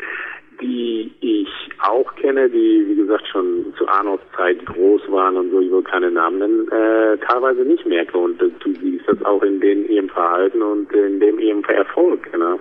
[0.61, 1.49] die ich
[1.81, 5.83] auch kenne, die, wie gesagt, schon zu Arnolds Zeit groß waren und so, ich will
[5.83, 8.19] keine Namen nennen, äh, teilweise nicht merke.
[8.19, 12.31] Und äh, du siehst das auch in den ihrem Verhalten und in dem ihrem Erfolg,
[12.33, 12.59] genau.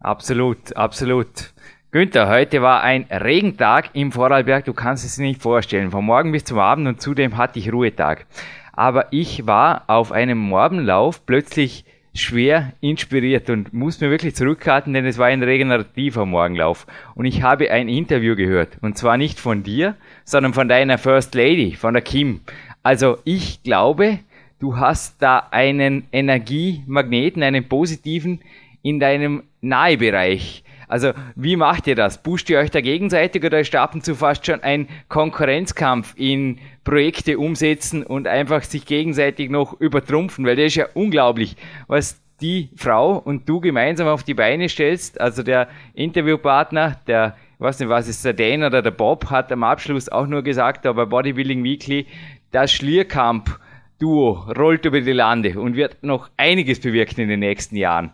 [0.00, 1.52] Absolut, absolut.
[1.92, 5.90] Günther, heute war ein Regentag im Vorarlberg, du kannst es dir nicht vorstellen.
[5.90, 8.26] Von morgen bis zum Abend und zudem hatte ich Ruhetag.
[8.72, 15.06] Aber ich war auf einem Morgenlauf plötzlich schwer inspiriert und muss mir wirklich zurückhalten, denn
[15.06, 16.86] es war ein regenerativer Morgenlauf.
[17.14, 18.76] Und ich habe ein Interview gehört.
[18.82, 22.40] Und zwar nicht von dir, sondern von deiner First Lady, von der Kim.
[22.82, 24.18] Also ich glaube,
[24.58, 28.40] du hast da einen Energiemagneten, einen positiven
[28.82, 30.64] in deinem Nahebereich.
[30.92, 32.22] Also wie macht ihr das?
[32.22, 36.58] Pusht ihr euch da gegenseitig oder ist ab und zu fast schon ein Konkurrenzkampf in
[36.84, 40.44] Projekte umsetzen und einfach sich gegenseitig noch übertrumpfen?
[40.44, 45.18] Weil das ist ja unglaublich, was die Frau und du gemeinsam auf die Beine stellst.
[45.18, 49.62] Also der Interviewpartner, der, weiß nicht, was ist der Dan oder der Bob, hat am
[49.64, 52.06] Abschluss auch nur gesagt, aber Bodybuilding Weekly,
[52.50, 53.58] das Schlierkamp
[53.98, 58.10] Duo rollt über die Lande und wird noch einiges bewirken in den nächsten Jahren.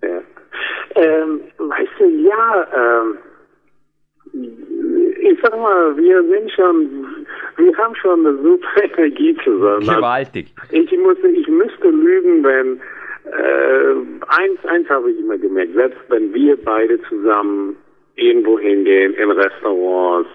[0.00, 0.20] Ja.
[0.96, 3.18] Ähm, weißt du, ja, ähm,
[5.22, 7.26] ich sag mal, wir sind schon,
[7.56, 9.86] wir haben schon eine super Energie zusammen.
[9.86, 10.52] Gewaltig.
[10.70, 12.80] Ich, muss, ich müsste lügen, wenn,
[13.26, 13.94] äh,
[14.28, 17.76] eins, eins habe ich immer gemerkt, selbst wenn wir beide zusammen
[18.16, 20.28] irgendwo hingehen, in Restaurants,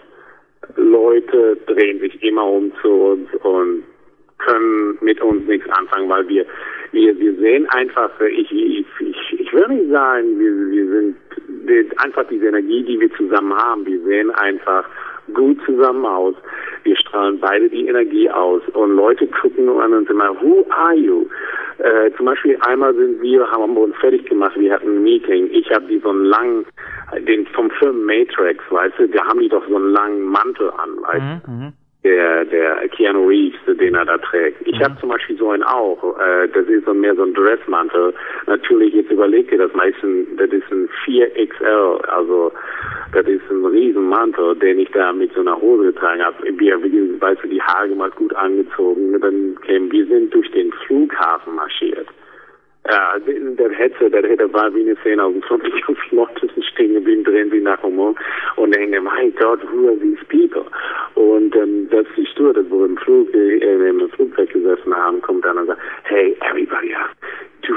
[0.77, 3.83] Leute drehen sich immer um zu uns und
[4.45, 6.45] können mit uns nichts anfangen, weil wir,
[6.91, 11.15] wir, wir sehen einfach, ich, ich, ich, will nicht sagen, wir, wir sind
[12.03, 14.85] einfach diese Energie, die wir zusammen haben, wir sehen einfach
[15.33, 16.35] gut zusammen aus.
[16.83, 21.25] Wir strahlen beide die Energie aus und Leute gucken an uns immer, who are you?
[21.79, 25.49] Äh, zum Beispiel einmal sind wir, haben wir uns fertig gemacht, wir hatten ein Meeting.
[25.51, 26.65] Ich habe die so einen langen,
[27.27, 31.01] den vom Film Matrix, weißt du, da haben die doch so einen langen Mantel an,
[31.01, 31.51] weißt du.
[31.51, 31.73] Mhm, mhm
[32.05, 34.61] der, der Keanu Reeves, den er da trägt.
[34.67, 34.83] Ich mhm.
[34.83, 36.17] habe zum Beispiel so einen auch.
[36.19, 38.13] Äh, das ist so mehr so ein Dressmantel.
[38.45, 42.51] Natürlich, jetzt überlegt ihr das meistens, das ist ein 4XL, also
[43.11, 46.37] das ist ein Riesenmantel, den ich da mit so einer Hose getragen habe.
[46.43, 46.77] Wir,
[47.19, 49.19] weißt du, die Haare mal gut angezogen.
[49.19, 52.07] Dann kämen, wir sind durch den Flughafen marschiert.
[52.87, 57.23] Ja, der hätte, der hätte war wie eine Szene aus dem 20 Leute stehen geblieben,
[57.23, 58.15] drehen sie nach um
[58.57, 60.65] und denken, mein Gott, who are these people?
[61.15, 65.45] Und ähm, dass die Stewardess, wo wir im Flug, äh, im Flugzeug gesessen haben, kommt
[65.45, 66.95] dann und sagt, hey, everybody,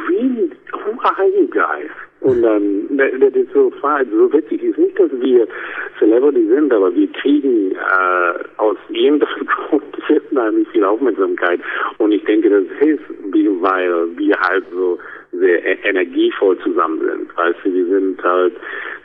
[0.09, 1.91] we, who are you guys?
[2.21, 3.73] Und dann, das ist so,
[4.11, 5.47] so witzig, ist nicht, dass wir
[5.99, 8.35] Celebrity sind, aber wir kriegen, äh,
[8.89, 11.61] Hintergrund wird unheimlich viel Aufmerksamkeit.
[11.99, 13.05] Und ich denke, das hilft,
[13.61, 14.99] weil wir halt so
[15.33, 17.37] sehr e-, energievoll zusammen sind.
[17.37, 18.55] Weißt du, wir sind halt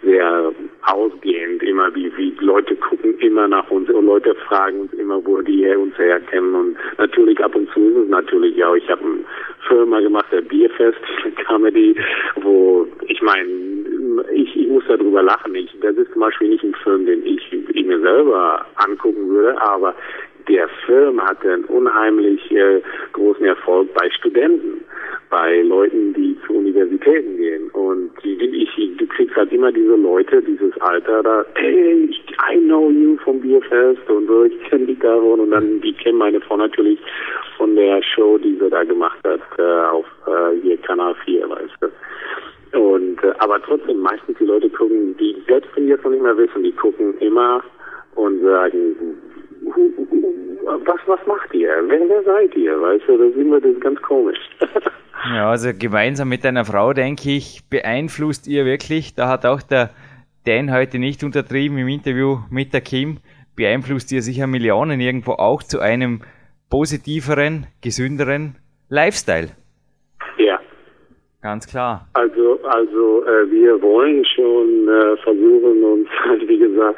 [0.03, 5.25] sehr ausgehend, immer wie, wie Leute gucken immer nach uns und Leute fragen uns immer,
[5.25, 6.53] wo die uns herkennen.
[6.55, 9.19] Und natürlich ab und zu ist es natürlich auch, ich habe eine
[9.67, 10.99] Firma gemacht, der Bierfest
[11.47, 11.95] Comedy,
[12.41, 13.49] wo ich meine,
[14.33, 15.55] ich, ich muss darüber lachen.
[15.55, 19.61] Ich, das ist zum Beispiel nicht ein Film, den ich, ich mir selber angucken würde,
[19.61, 19.95] aber
[20.47, 22.81] der Film hatte einen unheimlich äh,
[23.13, 24.83] großen Erfolg bei Studenten,
[25.29, 27.69] bei Leuten, die zu Universitäten gehen.
[27.71, 32.09] Und die, ich, du kriegst halt immer diese Leute, dieses Alter da, hey,
[32.51, 35.39] I know you vom Bierfest und so, ich kenne die davon.
[35.41, 36.99] Und dann, die kennen meine Frau natürlich
[37.57, 41.73] von der Show, die sie da gemacht hat, äh, auf äh, hier Kanal 4, weißt
[41.81, 42.79] du.
[42.79, 46.23] Und, äh, aber trotzdem, meistens die Leute gucken, die selbst wenn die jetzt noch nicht
[46.23, 47.63] mehr wissen, die gucken immer
[48.15, 48.95] und sagen,
[49.65, 51.69] was, was macht ihr?
[51.87, 52.79] Wer, wer seid ihr?
[52.81, 54.39] Weißt du, da sind wir das ganz komisch.
[55.33, 59.91] ja, also gemeinsam mit deiner Frau, denke ich, beeinflusst ihr wirklich, da hat auch der
[60.45, 63.19] Dan heute nicht untertrieben im Interview mit der Kim,
[63.55, 66.21] beeinflusst ihr sicher Millionen irgendwo auch zu einem
[66.69, 68.57] positiveren, gesünderen
[68.89, 69.49] Lifestyle.
[71.43, 72.07] Ganz klar.
[72.13, 76.97] Also, also äh, wir wollen schon äh, versuchen, uns halt, wie gesagt,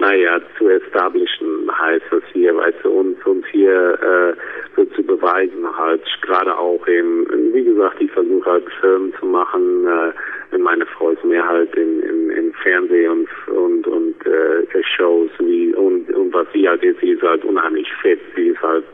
[0.00, 4.34] naja, zu establishen heißt das hier, weißt du, uns, uns hier äh,
[4.74, 9.86] so zu beweisen halt, gerade auch in, wie gesagt, ich versuche halt Filme zu machen,
[9.86, 15.30] äh, meine Frau ist mehr halt in, in, in Fernsehen und und und äh, Shows
[15.38, 18.84] wie und und was sie halt ist, sie ist halt unheimlich fit, sie ist halt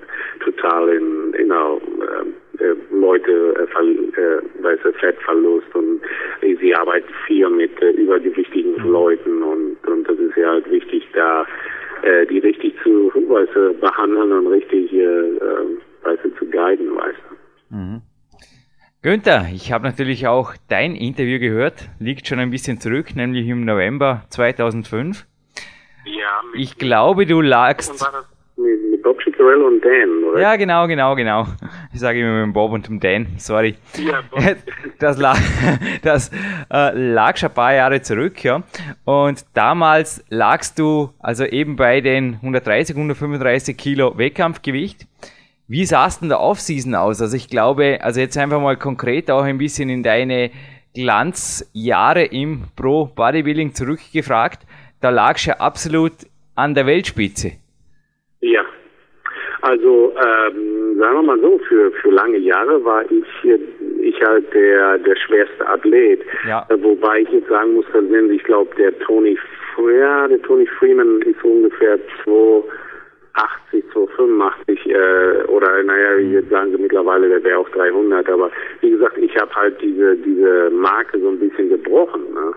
[0.44, 2.49] total in, in einer, äh,
[2.90, 6.00] Leute, äh, Ver, äh, weißt du, Fettverlust und
[6.42, 8.92] äh, sie arbeitet viel mit äh, übergewichtigen mhm.
[8.92, 11.46] Leuten und, und das ist ja halt wichtig, da
[12.02, 16.94] äh, die richtig zu, weißt du, behandeln und richtig, äh, äh, weißt du, zu guiden,
[16.96, 17.76] weißt du.
[17.76, 18.02] Mhm.
[19.02, 23.64] Günther, ich habe natürlich auch dein Interview gehört, liegt schon ein bisschen zurück, nämlich im
[23.64, 25.26] November 2005.
[26.04, 26.42] Ja.
[26.54, 28.06] Ich glaube, du lagst
[29.40, 30.40] Chickarello und Dan, oder?
[30.40, 31.46] Ja, genau, genau, genau.
[31.92, 33.76] Ich sage immer mit dem Bob und dem Dan, sorry.
[33.98, 34.40] Ja, Bob.
[34.98, 35.38] Das lag,
[36.02, 36.30] das,
[36.70, 38.62] äh, lag schon ein paar Jahre zurück, ja.
[39.04, 45.06] Und damals lagst du also eben bei den 130, 135 Kilo Wettkampfgewicht.
[45.68, 47.22] Wie sah es denn der Offseason aus?
[47.22, 50.50] Also ich glaube, also jetzt einfach mal konkret auch ein bisschen in deine
[50.94, 54.66] Glanzjahre im Pro Bodybuilding zurückgefragt.
[55.00, 56.12] Da lagst du ja absolut
[56.56, 57.52] an der Weltspitze.
[58.40, 58.62] Ja,
[59.62, 63.24] also ähm, sagen wir mal so, für, für lange Jahre war ich
[64.00, 66.22] ich halt der der schwerste Athlet.
[66.46, 66.66] Ja.
[66.68, 69.38] Äh, wobei ich jetzt sagen muss, sind ich glaube der Tony
[69.88, 76.82] ja, der Tony Freeman ist ungefähr 280, 285 äh, oder naja, wie jetzt sagen sie
[76.82, 78.28] mittlerweile, der wäre auch 300.
[78.28, 82.22] Aber wie gesagt, ich habe halt diese diese Marke so ein bisschen gebrochen.
[82.34, 82.52] Ne?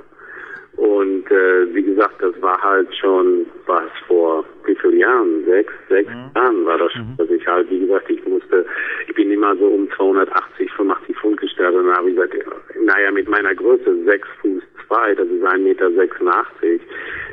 [0.84, 5.46] Und äh, wie gesagt, das war halt schon was vor wie vielen Jahren?
[5.46, 6.30] Sechs, sechs mhm.
[6.36, 7.16] Jahren war das, mhm.
[7.18, 8.66] dass ich halt, wie gesagt, ich musste,
[9.08, 12.36] ich bin immer so um 280, 85 Pfund gestartet und habe gesagt,
[12.84, 16.82] naja, mit meiner Größe, sechs Fuß zwei, das ist ein Meter 86,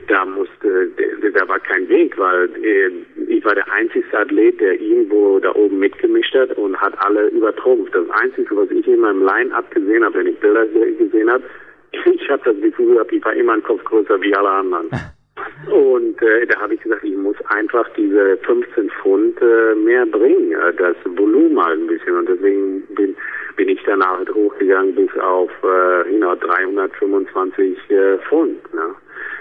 [0.07, 0.89] da musste,
[1.35, 2.91] da war kein Weg, weil äh,
[3.27, 7.97] ich war der einzige Athlet, der irgendwo da oben mitgemischt hat und hat alle übertrumpft.
[7.97, 11.43] Das Einzige, was ich in meinem Line-Up gesehen habe, wenn ich Bilder gesehen habe,
[11.92, 14.90] ich habe das Gefühl gehabt, ich war immer ein Kopf größer wie alle anderen.
[15.70, 20.53] Und äh, da habe ich gesagt, ich muss einfach diese 15 Pfund äh, mehr bringen,
[20.53, 22.16] äh, das Volumen halt ein bisschen.
[22.16, 23.14] Und deswegen bin,
[23.57, 28.74] bin ich danach halt hochgegangen bis auf äh, you 325 äh, Pfund.
[28.74, 28.94] Ne?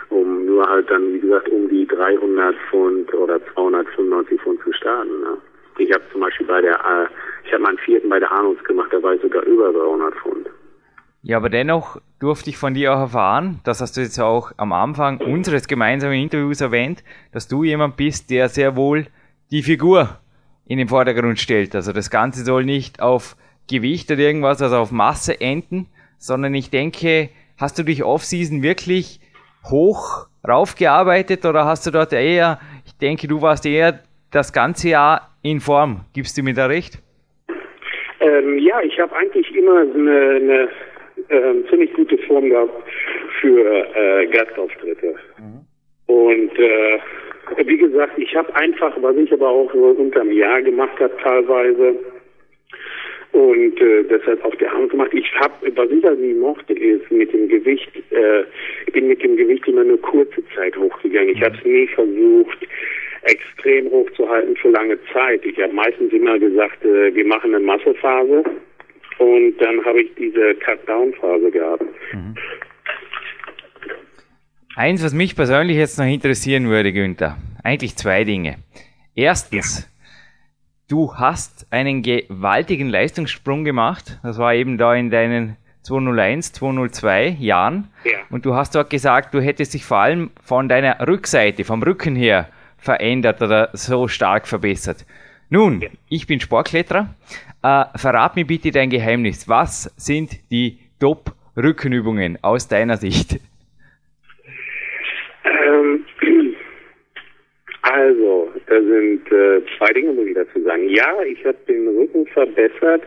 [0.10, 5.22] Um nur halt dann, wie gesagt, um die 300 Pfund oder 295 Pfund zu starten.
[5.22, 5.38] Ne?
[5.78, 7.08] Ich habe zum Beispiel bei der, äh,
[7.46, 10.50] ich habe meinen vierten bei der Arnolds gemacht, da war ich sogar über 300 Pfund.
[11.22, 14.72] Ja, aber dennoch durfte ich von dir auch erfahren, das hast du jetzt auch am
[14.72, 17.04] Anfang unseres gemeinsamen Interviews erwähnt,
[17.34, 19.08] dass du jemand bist, der sehr wohl
[19.52, 20.18] die Figur
[20.66, 21.76] in den Vordergrund stellt.
[21.76, 23.36] Also das Ganze soll nicht auf
[23.70, 29.20] Gewicht oder irgendwas, also auf Masse enden, sondern ich denke, hast du dich off-season wirklich
[29.66, 34.00] hoch raufgearbeitet oder hast du dort eher, ich denke, du warst eher
[34.32, 36.06] das ganze Jahr in Form.
[36.14, 37.00] Gibst du mir da recht?
[38.22, 40.70] Ähm, ja, ich habe eigentlich immer eine, eine
[41.30, 42.84] äh, ziemlich gute Form gehabt
[43.40, 45.16] für äh, Gastauftritte.
[45.38, 45.66] Mhm.
[46.08, 47.00] Und äh,
[47.66, 51.96] wie gesagt, ich habe einfach, was ich aber auch so unterm Jahr gemacht habe teilweise,
[53.32, 55.12] und äh, deshalb auch der Arm gemacht.
[55.14, 58.44] Ich habe, was ich also nie mochte, ist mit dem Gewicht, äh,
[58.88, 61.30] ich bin mit dem Gewicht immer nur kurze Zeit hochgegangen.
[61.30, 62.58] Ich habe es nie versucht,
[63.24, 65.46] extrem hoch zu halten für lange Zeit.
[65.46, 68.44] Ich habe meistens immer gesagt, äh, wir machen eine Massephase
[69.20, 71.84] und dann habe ich diese Cut-Down-Phase gehabt.
[72.14, 72.36] Mhm.
[74.76, 78.60] Eins, was mich persönlich jetzt noch interessieren würde, Günther, eigentlich zwei Dinge.
[79.14, 79.90] Erstens,
[80.88, 84.20] du hast einen gewaltigen Leistungssprung gemacht.
[84.24, 87.90] Das war eben da in deinen 201, 202 Jahren.
[88.06, 88.20] Ja.
[88.30, 92.16] Und du hast dort gesagt, du hättest dich vor allem von deiner Rückseite, vom Rücken
[92.16, 95.06] her verändert oder so stark verbessert.
[95.50, 95.90] Nun, ja.
[96.08, 97.14] ich bin Sportkletterer.
[97.62, 99.50] Äh, verrat mir bitte dein Geheimnis.
[99.50, 103.40] Was sind die Top-Rückenübungen aus deiner Sicht?
[105.44, 106.06] Ähm,
[107.82, 110.88] also, da sind äh, zwei Dinge, muss ich dazu sagen.
[110.88, 113.04] Ja, ich habe den Rücken verbessert.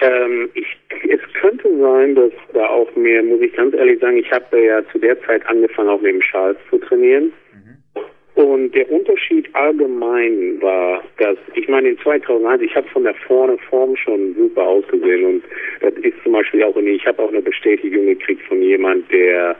[0.00, 0.66] Ähm, ich,
[1.08, 4.82] es könnte sein, dass da auch mehr, muss ich ganz ehrlich sagen, ich habe ja
[4.90, 7.32] zu der Zeit angefangen, auch neben Charles zu trainieren.
[8.36, 13.56] Und der Unterschied allgemein war, dass, ich meine, in 2001, ich habe von der vorne
[13.70, 15.44] Form schon super ausgesehen und
[15.80, 19.56] das ist zum Beispiel auch, ich habe auch eine Bestätigung gekriegt von jemand, der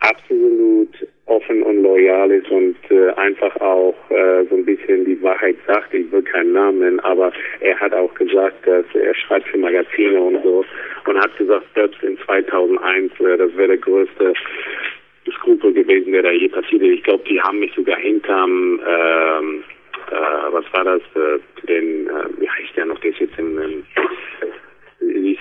[0.00, 0.88] absolut
[1.26, 5.92] offen und loyal ist und äh, einfach auch äh, so ein bisschen die Wahrheit sagt.
[5.92, 10.18] Ich will keinen Namen nennen, aber er hat auch gesagt, dass er schreibt für Magazine
[10.18, 10.64] und so
[11.06, 14.32] und hat gesagt, selbst in 2001, äh, das wäre der größte
[15.32, 16.92] Skrupel gewesen, der da je passiert ist.
[16.92, 19.64] Ich glaube, die haben mich sogar hinterm, ähm,
[20.10, 23.58] äh, was war das, äh, den, äh, wie heißt der noch, der ist jetzt in,
[23.58, 23.84] ähm,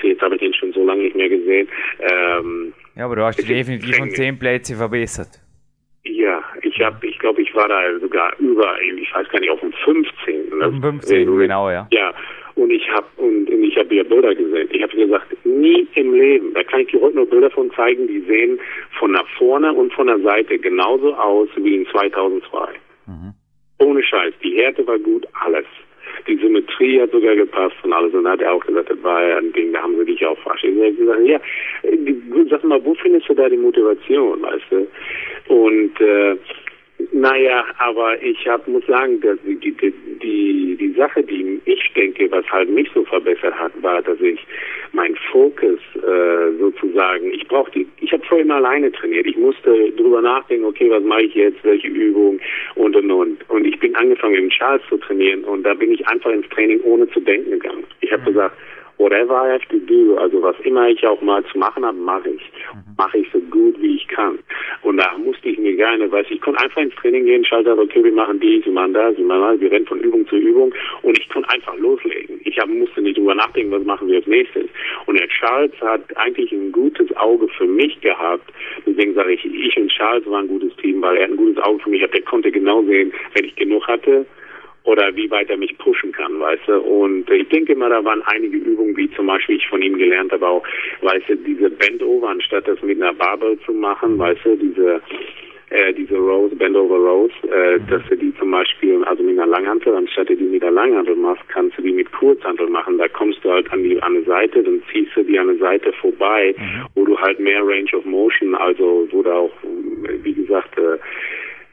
[0.02, 1.67] jetzt habe ich ihn schon so lange nicht mehr gesehen.
[2.00, 5.39] Ähm, ja, aber du hast dich definitiv von zehn Plätze verbessert.
[6.06, 9.62] Ja, ich habe, ich glaube, ich war da sogar über, ich weiß gar nicht, auf
[9.62, 10.58] dem 15.
[10.58, 10.65] Ne?
[10.65, 11.88] Auf dem 15, genau, ja.
[11.91, 12.13] Ja,
[12.63, 14.69] und ich habe und, und ich habe ja Bilder gesehen.
[14.71, 16.54] Ich habe gesagt, nie im Leben.
[16.54, 18.58] Da kann ich dir heute nur Bilder von zeigen, die sehen
[18.97, 22.69] von nach vorne und von der Seite genauso aus wie in 2002.
[23.08, 23.34] Mhm.
[23.80, 24.34] Ohne Scheiß.
[24.41, 25.65] Die Härte war gut, alles.
[26.28, 28.13] Die Symmetrie hat sogar gepasst und alles.
[28.13, 30.26] Und dann hat er auch gesagt, das war ja ein Ding, da haben sie dich
[30.26, 30.63] auch verarscht.
[30.63, 31.39] Ich habe gesagt, ja,
[32.49, 34.88] sag mal, wo findest du da die Motivation, weißt du?
[35.54, 36.38] Und äh,
[37.11, 42.29] naja, aber ich hab, muss sagen, dass die, die, die, die Sache, die ich denke,
[42.31, 44.39] was halt mich so verbessert hat, war, dass ich
[44.91, 49.25] mein Fokus äh, sozusagen, ich brauchte, ich habe vorher immer alleine trainiert.
[49.25, 52.39] Ich musste drüber nachdenken, okay, was mache ich jetzt, welche Übung
[52.75, 53.49] und und und.
[53.49, 56.81] Und ich bin angefangen, im Charles zu trainieren und da bin ich einfach ins Training
[56.81, 57.83] ohne zu denken gegangen.
[58.01, 58.27] Ich habe mhm.
[58.27, 58.57] gesagt,
[58.97, 62.29] whatever I have to do, also was immer ich auch mal zu machen habe, mache
[62.29, 62.41] ich.
[62.73, 62.95] Mhm.
[62.97, 64.39] Mache ich so gut wie ich kann.
[64.82, 68.03] Und da musste ich mir gerne, weiß ich konnte einfach ins Training gehen, schalte okay,
[68.03, 70.73] wir machen dies, wir machen das, wir machen das, wir rennen von Übung zu Übung
[71.01, 72.39] und ich konnte einfach loslegen.
[72.43, 74.65] Ich hab, musste nicht drüber nachdenken, was machen wir als nächstes.
[75.06, 78.51] Und der Charles hat eigentlich ein gutes Auge für mich gehabt.
[78.86, 81.79] Deswegen sage ich, ich und Charles waren ein gutes Team, weil er ein gutes Auge
[81.79, 82.13] für mich hat.
[82.13, 84.25] Der konnte genau sehen, wenn ich genug hatte,
[84.84, 86.80] oder wie weit er mich pushen kann, weißt du.
[86.80, 90.32] Und ich denke mal, da waren einige Übungen, wie zum Beispiel ich von ihm gelernt
[90.32, 90.63] habe, auch,
[91.02, 95.02] weißt du, diese Bend-Over, anstatt das mit einer Barbel zu machen, weißt du, diese
[95.74, 99.48] äh, diese Rose, Bend over Rose, äh, dass du die zum Beispiel, also mit einer
[99.48, 103.00] Langhantel, anstatt du die mit einer Langhantel machst, kannst du die mit Kurzhantel machen.
[103.00, 105.58] Da kommst du halt an die an eine Seite, dann ziehst du die an eine
[105.58, 106.86] Seite vorbei, mhm.
[106.93, 109.52] wo du halt mehr Range of Motion, also wo du auch,
[110.22, 110.98] wie gesagt, äh,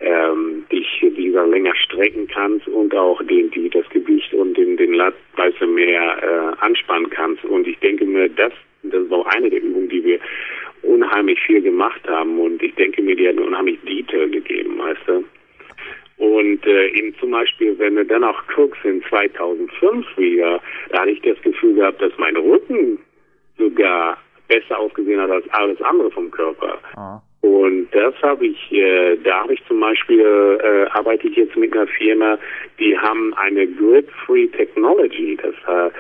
[0.01, 4.77] ähm, dich wie gesagt, länger strecken kannst und auch den, die, das Gewicht und den,
[4.77, 7.45] den Lat weißt mehr äh, anspannen kannst.
[7.45, 10.19] Und ich denke mir, das, das war auch eine der Übungen, die wir
[10.83, 12.39] unheimlich viel gemacht haben.
[12.39, 15.25] Und ich denke mir, die hat unheimlich Detail gegeben, weißt du.
[16.17, 20.61] Und äh, in zum Beispiel, wenn du dann auch guckst, in 2005 wieder,
[20.91, 22.99] da hatte ich das Gefühl gehabt, dass mein Rücken
[23.57, 26.79] sogar besser ausgesehen hat als alles andere vom Körper.
[26.95, 27.23] Ah.
[27.43, 30.21] Und das habe ich, äh, da habe ich zum Beispiel,
[30.63, 32.39] äh, arbeite ich jetzt mit einer Firma,
[32.79, 35.39] die haben eine Grip-Free Technology.
[35.41, 35.91] Das, äh,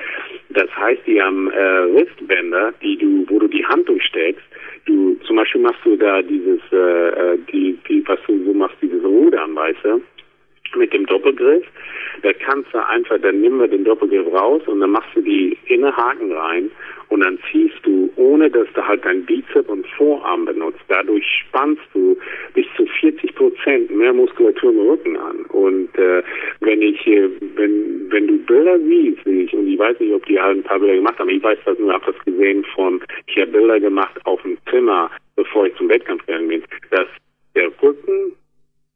[0.50, 4.44] das heißt, die haben äh, Wristbänder, die du, wo du die Hand durchsteckst.
[4.85, 8.77] Du, zum Beispiel machst du da dieses, äh, äh die, die, was du so machst,
[8.83, 10.02] dieses Rudern, weißt du?
[10.77, 11.64] Mit dem Doppelgriff.
[12.23, 15.56] Da kannst du einfach, dann nehmen wir den Doppelgriff raus und dann machst du die
[15.66, 16.71] Innerhaken rein
[17.08, 20.81] und dann ziehst du, ohne dass du halt dein Bizep und Vorarm benutzt.
[20.88, 22.16] Dadurch spannst du
[22.54, 25.44] bis zu 40 Prozent mehr Muskulatur im Rücken an.
[25.46, 26.23] Und äh,
[26.60, 30.38] wenn ich, äh, wenn wenn du Bilder siehst, ich, und ich weiß nicht, ob die
[30.38, 33.37] halt ein paar Bilder gemacht haben, ich weiß das nur, habe das gesehen von, ich
[33.38, 37.06] habe Bilder gemacht auf dem Zimmer, bevor ich zum Wettkampf gegangen bin, dass
[37.54, 38.33] der Rücken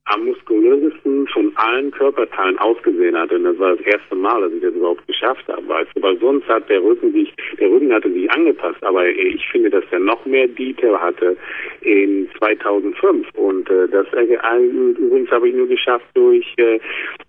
[0.07, 3.33] am muskulösesten von allen Körperteilen ausgesehen hat.
[3.33, 5.67] Und das war das erste Mal, dass ich das überhaupt geschafft habe.
[5.67, 6.03] Weißt du?
[6.03, 8.83] Weil sonst hat der Rücken sich, der Rücken hatte sich angepasst.
[8.85, 11.37] Aber ich finde, dass er noch mehr Detail hatte
[11.81, 13.29] in 2005.
[13.35, 16.79] Und äh, das äh, übrigens habe ich nur geschafft durch, äh,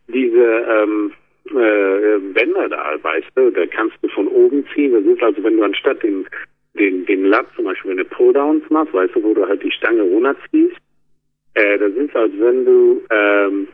[0.08, 1.14] diese ähm,
[1.52, 4.92] äh, Bänder da, weißt du, da kannst du von oben ziehen.
[4.92, 6.28] Das ist also, wenn du anstatt den,
[6.74, 9.72] den, den Lat zum Beispiel, wenn du Pull-Downs machst, weißt du, wo du halt die
[9.72, 10.76] Stange runterziehst,
[11.56, 13.68] äh, das ist, als wenn du ähm,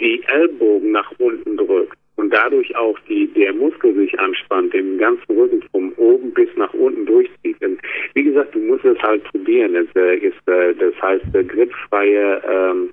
[0.00, 5.38] die Ellbogen nach unten drückst und dadurch auch die, der Muskel sich anspannt, den ganzen
[5.38, 7.60] Rücken von oben bis nach unten durchzieht.
[7.62, 7.80] Und
[8.14, 9.74] wie gesagt, du musst es halt probieren.
[9.74, 12.90] Das, äh, ist, äh, das heißt, äh, griffreie ähm,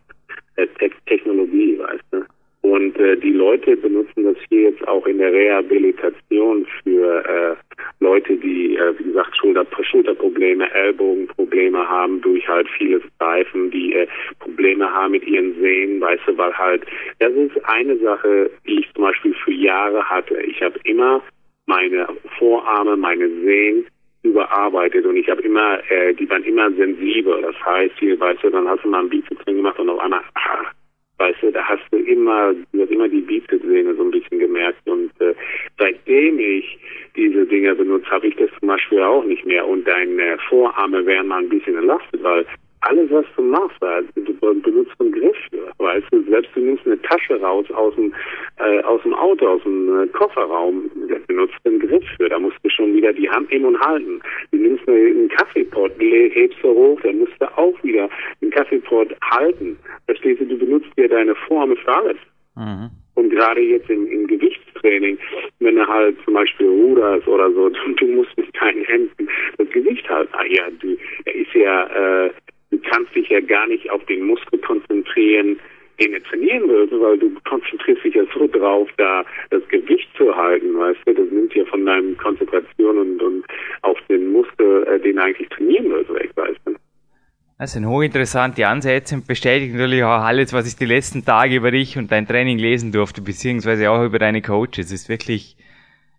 [0.57, 0.67] äh,
[1.07, 2.26] Technologie, weißt du.
[2.61, 7.55] Und äh, die Leute benutzen das hier jetzt auch in der Rehabilitation für äh,
[8.06, 14.08] Leute, die, äh, wie gesagt, Schulter, Schulterprobleme, Ellbogenprobleme haben durch halt vieles Reifen, die äh,
[14.39, 16.84] Probleme haben mit ihren Sehnen, weißt du, weil halt,
[17.18, 20.36] das ist eine Sache, die ich zum Beispiel für Jahre hatte.
[20.41, 21.24] Ich habe immer
[21.66, 23.86] meine Vorarme, meine Sehnen
[24.22, 27.41] überarbeitet und ich habe immer, äh, die waren immer sensibel.
[27.41, 30.22] Das heißt, hier, weißt du, dann hast du mal ein Bizeps gemacht und auf einmal,
[30.36, 30.66] ah,
[31.18, 34.86] Weißt du, da hast du immer, du hast immer die Bizepssehne so ein bisschen gemerkt.
[34.86, 35.34] Und äh,
[35.78, 36.78] seitdem ich
[37.16, 39.68] diese Dinger benutzt, habe ich das zum Beispiel auch nicht mehr.
[39.68, 42.45] Und deine Vorarme werden mal ein bisschen entlastet, weil
[42.82, 43.82] alles, was du machst,
[44.16, 45.38] du benutzt einen Griff,
[45.78, 48.13] weißt du, selbst du nimmst eine Tasche raus aus dem,
[48.57, 52.57] äh, aus dem Auto, aus dem äh, Kofferraum, da benutzt einen Griff für, da musst
[52.61, 54.22] du schon wieder die Hand nehmen und halten.
[54.51, 58.07] Du nimmst einen Kaffeepot, hebst du hoch, dann musst du auch wieder
[58.41, 59.78] den Kaffeepot halten.
[60.05, 62.18] Verstehst du, du benutzt dir deine Form für alles.
[62.55, 62.91] Mhm.
[63.16, 65.18] Und gerade jetzt im, im Gewichtstraining,
[65.59, 69.70] wenn du halt zum Beispiel ruderst oder so, du, du musst mit deinen Händen das
[69.70, 70.34] Gewicht halten.
[70.34, 72.32] Ah ja, du, er ist ja, äh,
[72.72, 75.59] du kannst dich ja gar nicht auf den Muskel konzentrieren,
[75.99, 80.36] den er trainieren willst, weil du konzentrierst dich ja so drauf, da das Gewicht zu
[80.36, 83.45] halten, weißt du, das nimmt ja von deinem Konzentration und, und
[83.82, 86.76] auf den Muskel, äh, den du eigentlich trainieren willst, weg, weißt du.
[87.58, 91.72] Das sind hochinteressante Ansätze und bestätigen natürlich auch alles, was ich die letzten Tage über
[91.72, 94.88] dich und dein Training lesen durfte, beziehungsweise auch über deine Coaches.
[94.88, 95.56] Es ist wirklich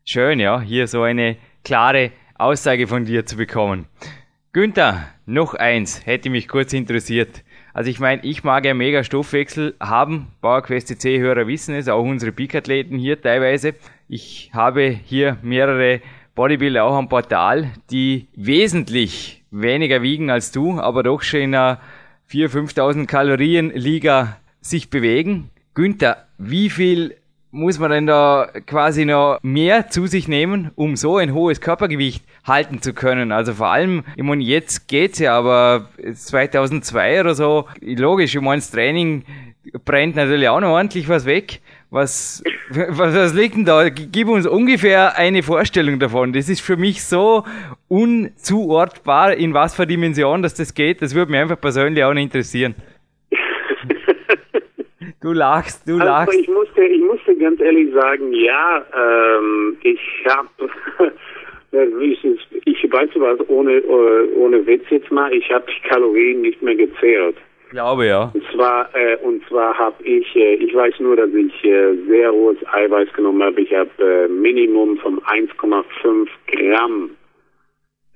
[0.07, 3.85] schön, ja, hier so eine klare Aussage von dir zu bekommen.
[4.55, 7.45] Günther, noch eins, hätte mich kurz interessiert.
[7.75, 10.29] Also ich meine, ich mag ja mega Stoffwechsel haben.
[10.41, 13.75] PowerQuest C-Hörer wissen es, auch unsere Peak-Athleten hier teilweise.
[14.09, 16.01] Ich habe hier mehrere
[16.35, 21.81] Bodybuilder auch am Portal, die wesentlich weniger wiegen als du, aber doch schon in einer
[22.31, 25.51] 4.000, 5.000 Kalorien Liga sich bewegen.
[25.75, 27.17] Günther, wie viel
[27.51, 32.25] muss man denn da quasi noch mehr zu sich nehmen, um so ein hohes Körpergewicht
[32.45, 33.33] halten zu können?
[33.33, 38.61] Also vor allem, ich meine, jetzt geht's ja, aber 2002 oder so, logisch, ich meine,
[38.61, 39.25] das Training
[39.85, 41.61] brennt natürlich auch noch ordentlich was weg.
[41.91, 43.89] Was, was, was liegt denn da?
[43.89, 46.33] Gib uns ungefähr eine Vorstellung davon.
[46.33, 47.45] Das ist für mich so
[47.89, 51.01] unzuortbar, in was für Dimension dass das geht.
[51.01, 52.75] Das würde mich einfach persönlich auch nicht interessieren.
[55.23, 56.39] Du lachst, du also lachst.
[56.39, 60.49] Ich musste, ich musste ganz ehrlich sagen, ja, ähm, ich habe,
[62.01, 62.25] ich,
[62.65, 67.37] ich weiß was, ohne, ohne Witz jetzt mal, ich habe die Kalorien nicht mehr gezählt
[67.71, 68.31] glaube ja.
[68.33, 72.33] Und zwar, äh, und zwar habe ich, äh, ich weiß nur, dass ich äh, sehr
[72.33, 73.61] hohes Eiweiß genommen habe.
[73.61, 77.11] Ich habe äh, Minimum von 1,5 Gramm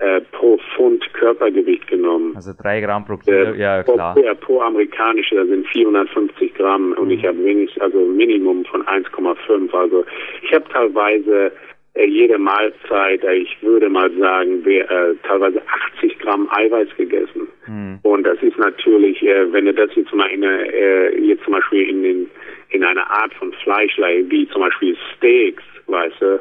[0.01, 2.35] äh, pro Pfund Körpergewicht genommen.
[2.35, 4.15] Also drei Gramm pro Kilo, äh, ja klar.
[4.15, 7.11] Pro, ja, pro amerikanische, das sind 450 Gramm und mhm.
[7.11, 9.75] ich habe wenig, also Minimum von 1,5.
[9.75, 10.05] Also
[10.43, 11.53] ich habe teilweise
[11.97, 15.61] jede Mahlzeit, äh, ich würde mal sagen, äh, teilweise
[15.97, 17.49] 80 Gramm Eiweiß gegessen.
[17.67, 17.99] Mhm.
[18.03, 21.55] Und das ist natürlich, äh, wenn du das jetzt mal in eine, äh, jetzt zum
[21.55, 22.31] Beispiel in den
[22.71, 26.41] in einer Art von Fleisch, wie zum Beispiel Steaks, weißt du,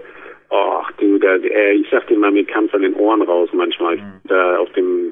[0.52, 3.50] ach du, da, äh, ich sag dir mal, mir kam es an den Ohren raus
[3.52, 4.22] manchmal, mhm.
[4.26, 5.12] da auf dem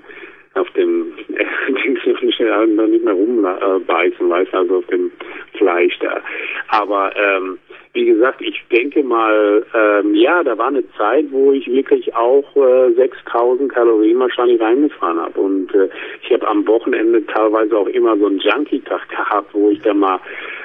[0.58, 1.14] auf dem
[1.84, 5.12] Dings noch nicht, noch nicht mehr rumbeißen, weißt also auf dem
[5.54, 6.22] Fleisch da.
[6.70, 7.60] Aber ähm,
[7.98, 12.56] wie gesagt, ich denke mal, ähm, ja, da war eine Zeit, wo ich wirklich auch
[12.56, 15.40] äh, 6000 Kalorien wahrscheinlich reingefahren habe.
[15.40, 15.90] Und äh,
[16.22, 20.20] ich habe am Wochenende teilweise auch immer so einen Junkie-Tag gehabt, wo ich dann mal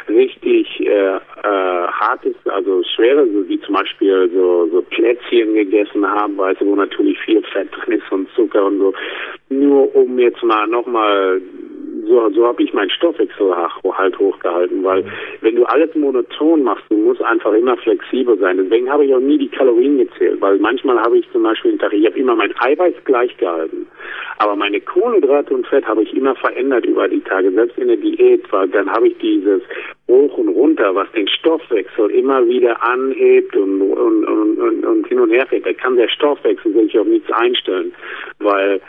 [0.09, 6.37] richtig äh, äh, hartes, also schwere, so wie zum Beispiel so, so Plätzchen gegessen habe,
[6.37, 8.93] weißt du, wo natürlich viel Fett drin ist und Zucker und so.
[9.49, 11.41] Nur um jetzt mal nochmal
[12.07, 15.05] so, so habe ich meinen Stoffwechsel halt hochgehalten, weil
[15.41, 18.59] wenn du alles monoton machst, du musst einfach immer flexibel sein.
[18.59, 22.07] Deswegen habe ich auch nie die Kalorien gezählt, weil manchmal habe ich zum Beispiel, ich
[22.07, 23.87] habe immer mein Eiweiß gleich gehalten,
[24.39, 27.97] aber meine Kohlenhydrate und Fett habe ich immer verändert über die Tage, selbst in der
[27.97, 29.63] Diät, weil dann habe ich dieses
[30.09, 35.21] hoch und runter, was den Stoffwechsel immer wieder anhebt und, und, und, und, und hin
[35.21, 35.67] und her fährt.
[35.67, 37.95] Da kann der Stoffwechsel sich auf nichts einstellen,
[38.41, 38.81] weil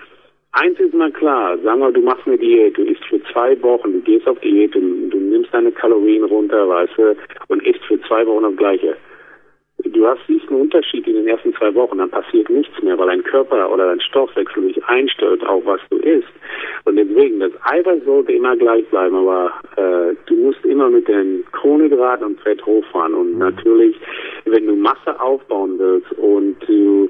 [0.55, 3.91] Eins ist mal klar, sagen wir, du machst eine Diät, du isst für zwei Wochen,
[3.91, 7.15] du gehst auf Diät und du nimmst deine Kalorien runter, weißt du,
[7.47, 8.95] und isst für zwei Wochen das Gleiche.
[9.79, 13.07] Du hast siehst einen Unterschied in den ersten zwei Wochen, dann passiert nichts mehr, weil
[13.07, 16.31] dein Körper oder dein Stoffwechsel sich einstellt auf was du isst.
[16.85, 21.43] Und deswegen, das Eiweiß sollte immer gleich bleiben, aber äh, du musst immer mit den
[21.51, 23.15] Kohlenhydraten und Fett hochfahren.
[23.15, 23.97] Und natürlich,
[24.45, 27.09] wenn du Masse aufbauen willst und du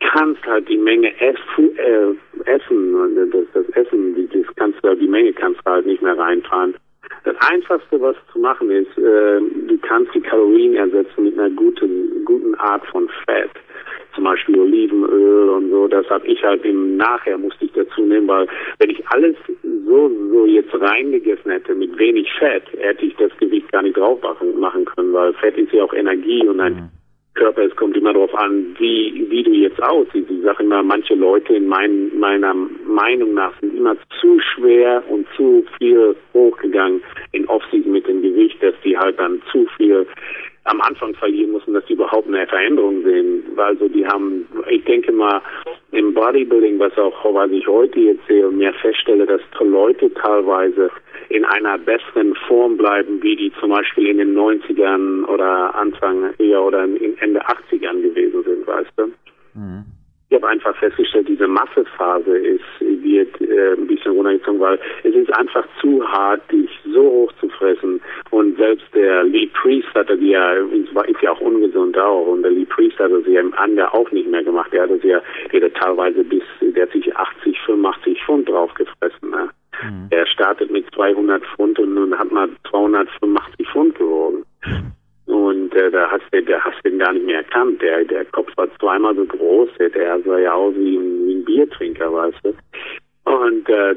[0.00, 2.14] kannst halt die Menge ess, äh,
[2.50, 6.74] essen, das, das Essen, das kannst du, die Menge kannst du halt nicht mehr reinfahren
[7.24, 12.24] das Einfachste, was zu machen ist, äh, du kannst die Kalorien ersetzen mit einer guten,
[12.24, 13.50] guten Art von Fett.
[14.14, 15.86] Zum Beispiel Olivenöl und so.
[15.86, 18.46] Das habe ich halt im Nachher musste ich dazu nehmen, weil
[18.78, 19.36] wenn ich alles
[19.86, 24.20] so, so jetzt reingegessen hätte mit wenig Fett, hätte ich das Gewicht gar nicht drauf
[24.58, 26.88] machen können, weil Fett ist ja auch Energie und ein mhm.
[27.34, 30.30] Körper, es kommt immer darauf an, wie, wie du jetzt aussiehst.
[30.30, 32.54] Ich sage immer, manche Leute in mein, meiner
[32.86, 37.02] Meinung nach sind immer zu schwer und zu viel hochgegangen
[37.32, 40.06] in Offseason mit dem Gewicht, dass die halt dann zu viel
[40.64, 43.42] am Anfang verlieren müssen, dass die überhaupt eine Veränderung sehen.
[43.56, 45.40] Also die haben, ich denke mal,
[45.92, 50.90] im Bodybuilding, was auch, was ich heute jetzt sehe mehr feststelle, dass Leute teilweise
[51.30, 56.62] in einer besseren Form bleiben, wie die zum Beispiel in den 90ern oder Anfang eher
[56.62, 59.06] oder in Ende 80ern gewesen sind, weißt du?
[59.54, 59.84] Mhm.
[60.28, 65.32] Ich habe einfach festgestellt, diese Massephase ist, wird äh, ein bisschen runtergezogen, weil es ist
[65.36, 68.00] einfach zu hart, dich so hoch zu fressen.
[68.30, 72.52] Und selbst der Lee Priest hatte die ja, ist ja auch ungesund auch, und der
[72.52, 74.72] Lee Priest hatte sie ja im Ander auch nicht mehr gemacht.
[74.72, 75.20] Der hatte sie ja,
[75.52, 79.30] der hatte teilweise bis, der hat sich 80, 85 Pfund drauf gefressen.
[79.30, 79.50] Ne?
[79.82, 80.08] Mhm.
[80.10, 84.44] Er startet mit 200 Pfund und nun hat man 285 Pfund gewogen.
[85.26, 87.80] Und äh, da hast du, der hast du ihn gar nicht mehr erkannt.
[87.80, 91.34] Der, der Kopf war zweimal so groß, der, der sah ja aus wie ein, wie
[91.34, 92.54] ein Biertrinker, weißt du.
[93.24, 93.94] Und äh,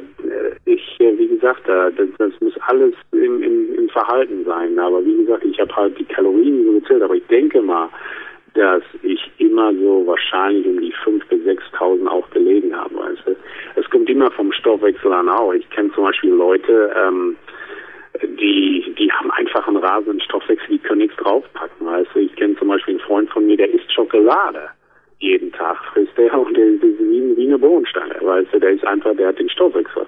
[0.65, 4.77] ich, äh, wie gesagt, äh, das, das muss alles im, im, im Verhalten sein.
[4.77, 7.89] Aber wie gesagt, ich habe halt die Kalorien so gezählt, aber ich denke mal,
[8.54, 11.41] dass ich immer so wahrscheinlich um die 5.000 bis
[11.74, 12.95] 6.000 auch gelegen habe.
[12.95, 13.36] Weißt du?
[13.76, 15.54] Es kommt immer vom Stoffwechsel an auch.
[15.54, 17.36] Ich kenne zum Beispiel Leute, ähm,
[18.22, 21.88] die, die haben einfach einen rasenden Stoffwechsel, die können nichts draufpacken.
[21.88, 22.20] Weißt du?
[22.20, 24.70] Ich kenne zum Beispiel einen Freund von mir, der isst Schokolade
[25.20, 28.86] jeden Tag frisst er und der ist wie, wie eine Bohnenstange, weißt du, der ist
[28.86, 30.05] einfach, der hat den Stoffwechsel.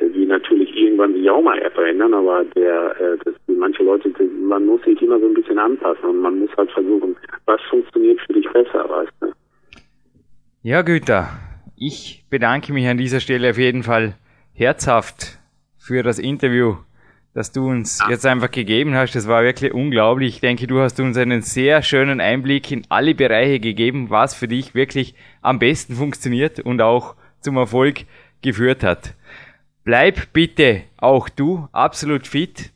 [0.00, 4.82] Die natürlich irgendwann sich auch mal verändern, aber der, äh, das, manche Leute, man muss
[4.82, 8.48] sich immer so ein bisschen anpassen und man muss halt versuchen, was funktioniert für dich
[8.50, 9.26] besser, weißt du.
[10.62, 11.28] Ja, Güter,
[11.76, 14.14] ich bedanke mich an dieser Stelle auf jeden Fall
[14.52, 15.38] herzhaft
[15.78, 16.76] für das Interview
[17.32, 19.14] das du uns jetzt einfach gegeben hast.
[19.14, 20.34] Das war wirklich unglaublich.
[20.34, 24.48] Ich denke, du hast uns einen sehr schönen Einblick in alle Bereiche gegeben, was für
[24.48, 28.04] dich wirklich am besten funktioniert und auch zum Erfolg
[28.42, 29.14] geführt hat.
[29.84, 32.72] Bleib bitte auch du absolut fit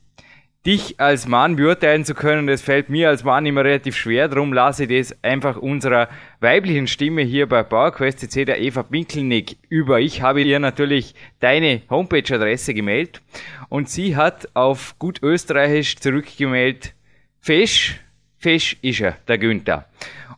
[0.66, 4.28] dich als Mann beurteilen zu können, das fällt mir als Mann immer relativ schwer.
[4.28, 6.08] Darum lasse ich das einfach unserer
[6.40, 10.00] weiblichen Stimme hier bei PowerQuest CC, der Eva Pinkelnick, über.
[10.00, 13.20] Ich habe ihr natürlich deine Homepage-Adresse gemeldet
[13.68, 16.94] und sie hat auf gut österreichisch zurückgemeldet,
[17.40, 18.00] Fesch,
[18.38, 19.86] Fesch ist er, der Günther.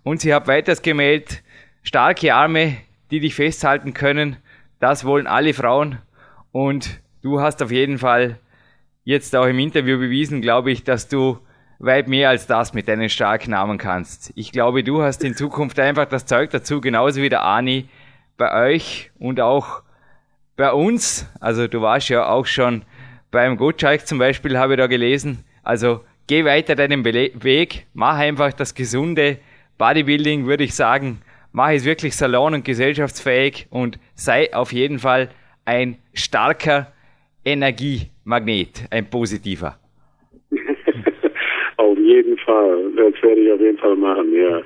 [0.02, 1.42] Und sie hat weiters gemeldet,
[1.84, 2.78] starke Arme,
[3.12, 4.36] die dich festhalten können,
[4.80, 5.98] das wollen alle Frauen
[6.50, 8.40] und du hast auf jeden Fall
[9.06, 11.38] jetzt auch im Interview bewiesen, glaube ich, dass du
[11.78, 14.32] weit mehr als das mit deinen starken Namen kannst.
[14.34, 17.88] Ich glaube, du hast in Zukunft einfach das Zeug dazu, genauso wie der Ani
[18.36, 19.82] bei euch und auch
[20.56, 21.28] bei uns.
[21.38, 22.82] Also du warst ja auch schon
[23.30, 25.44] beim Gottschalk zum Beispiel, habe ich da gelesen.
[25.62, 29.38] Also geh weiter deinen Weg, mach einfach das gesunde
[29.78, 31.20] Bodybuilding, würde ich sagen.
[31.52, 35.28] Mach es wirklich salon- und gesellschaftsfähig und sei auf jeden Fall
[35.64, 36.92] ein starker
[37.46, 39.76] Energiemagnet, ein positiver.
[41.76, 44.60] auf jeden Fall, das werde ich auf jeden Fall machen, ja.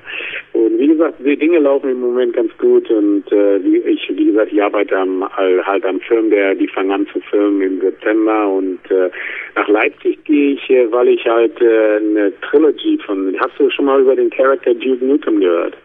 [0.53, 4.51] Und wie gesagt, die Dinge laufen im Moment ganz gut und äh, ich, wie gesagt,
[4.51, 8.79] ich arbeite am, halt am Film, der die fangen an zu filmen im September und
[8.89, 9.11] äh,
[9.55, 13.85] nach Leipzig gehe ich, äh, weil ich halt äh, eine Trilogy von, hast du schon
[13.85, 15.77] mal über den Charakter Duke Nukem gehört?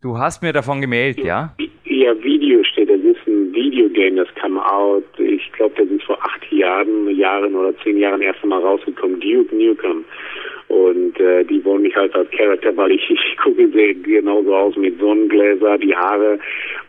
[0.00, 1.54] Du hast mir davon gemeldet, ja?
[1.84, 3.21] Ja, Video steht, das ist
[3.52, 7.98] ein Videogame, das kam out, ich glaube, das ist vor acht Jahren, Jahren oder zehn
[7.98, 10.04] Jahren erst einmal rausgekommen, Duke Nukem.
[10.68, 14.76] Und äh, die wollen mich halt als Charakter, weil ich, ich gucke sehe genauso aus
[14.76, 16.38] mit Sonnengläser, die Haare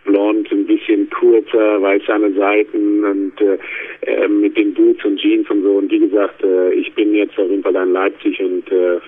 [0.05, 3.57] blond, ein bisschen kurzer, weiß an den Seiten und äh,
[4.01, 5.71] äh, mit den Boots und Jeans und so.
[5.71, 8.99] Und wie gesagt, äh, ich bin jetzt auf jeden Fall in Leipzig und äh,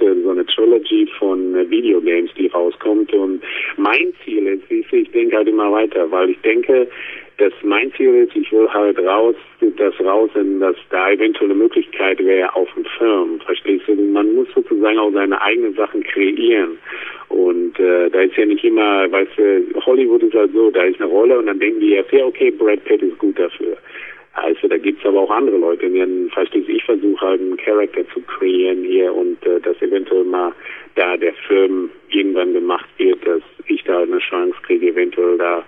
[0.00, 3.12] so eine Trilogy von äh, Videogames, die rauskommt.
[3.12, 3.42] Und
[3.76, 6.88] mein Ziel ist, ich denke halt immer weiter, weil ich denke,
[7.38, 12.22] dass mein Ziel ist, ich will halt raus, das raus, dass da eventuell eine Möglichkeit
[12.22, 13.40] wäre auf dem Film.
[13.40, 13.94] Verstehst du?
[13.94, 16.78] Man muss sozusagen auch seine eigenen Sachen kreieren.
[17.28, 21.00] Und äh, da ist ja nicht immer, weißt du, Hollywood ist halt so, da ist
[21.00, 23.76] eine Rolle und dann denken die ja, okay, Brad Pitt ist gut dafür.
[24.34, 28.20] Also da gibt's aber auch andere Leute, die verstehst ich versuche halt einen Charakter zu
[28.22, 30.52] kreieren hier und äh, dass eventuell mal
[30.94, 35.64] da der Film irgendwann gemacht wird, dass ich da eine Chance kriege, eventuell da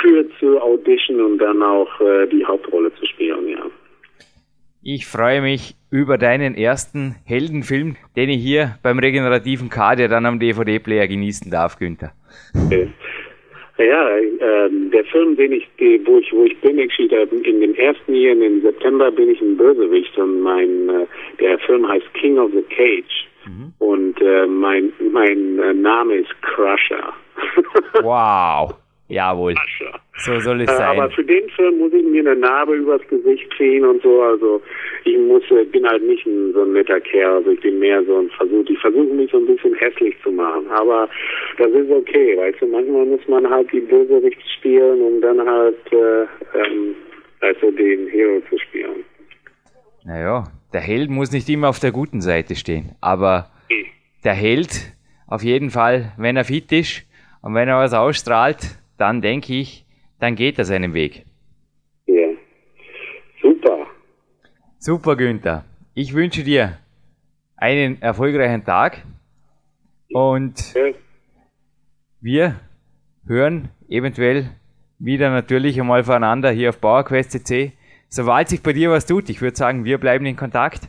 [0.00, 3.64] für zu audition und dann auch äh, die Hauptrolle zu spielen, ja.
[4.82, 10.38] Ich freue mich über deinen ersten Heldenfilm, den ich hier beim regenerativen Kader dann am
[10.38, 12.12] DVD-Player genießen darf, Günther.
[12.54, 12.88] Okay.
[13.78, 15.68] Ja, äh, der Film, den ich,
[16.04, 19.56] wo ich, wo ich bin, ich, in den ersten Jahren im September bin ich ein
[19.56, 21.06] Bösewicht und mein, äh,
[21.38, 23.72] der Film heißt King of the Cage mhm.
[23.78, 27.12] und äh, mein, mein äh, Name ist Crusher.
[28.02, 28.74] wow.
[29.08, 29.54] Jawohl.
[30.18, 30.98] So soll es äh, sein.
[30.98, 34.22] Aber für den Film muss ich mir eine Narbe übers Gesicht ziehen und so.
[34.22, 34.60] Also
[35.04, 37.36] ich muss, äh, bin halt nicht ein, so ein netter Kerl.
[37.36, 38.68] Also ich bin mehr so ein Versuch.
[38.68, 40.66] Ich versuche mich so ein bisschen hässlich zu machen.
[40.70, 41.08] Aber
[41.56, 42.66] das ist okay, weißt du.
[42.66, 46.22] Manchmal muss man halt die Bösewicht spielen, um dann halt, äh,
[46.58, 46.94] ähm,
[47.40, 49.04] also den Hero zu spielen.
[50.04, 52.92] Naja, der Held muss nicht immer auf der guten Seite stehen.
[53.00, 53.50] Aber
[54.24, 54.92] der Held,
[55.26, 57.06] auf jeden Fall, wenn er fit ist
[57.42, 59.84] und wenn er was ausstrahlt, dann denke ich,
[60.20, 61.24] dann geht er seinen Weg.
[62.06, 62.28] Ja,
[63.40, 63.86] super.
[64.78, 65.64] Super, Günther.
[65.94, 66.78] Ich wünsche dir
[67.56, 68.98] einen erfolgreichen Tag
[70.10, 70.92] und ja.
[72.20, 72.60] wir
[73.26, 74.50] hören eventuell
[74.98, 77.72] wieder natürlich einmal voneinander hier auf PowerQuest.cc.
[78.08, 80.88] Sobald sich bei dir was tut, ich würde sagen, wir bleiben in Kontakt.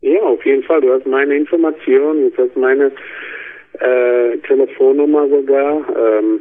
[0.00, 0.80] Ja, auf jeden Fall.
[0.80, 2.92] Du hast meine Informationen, du hast meine
[3.80, 5.84] äh, Telefonnummer sogar.
[5.96, 6.40] Ähm,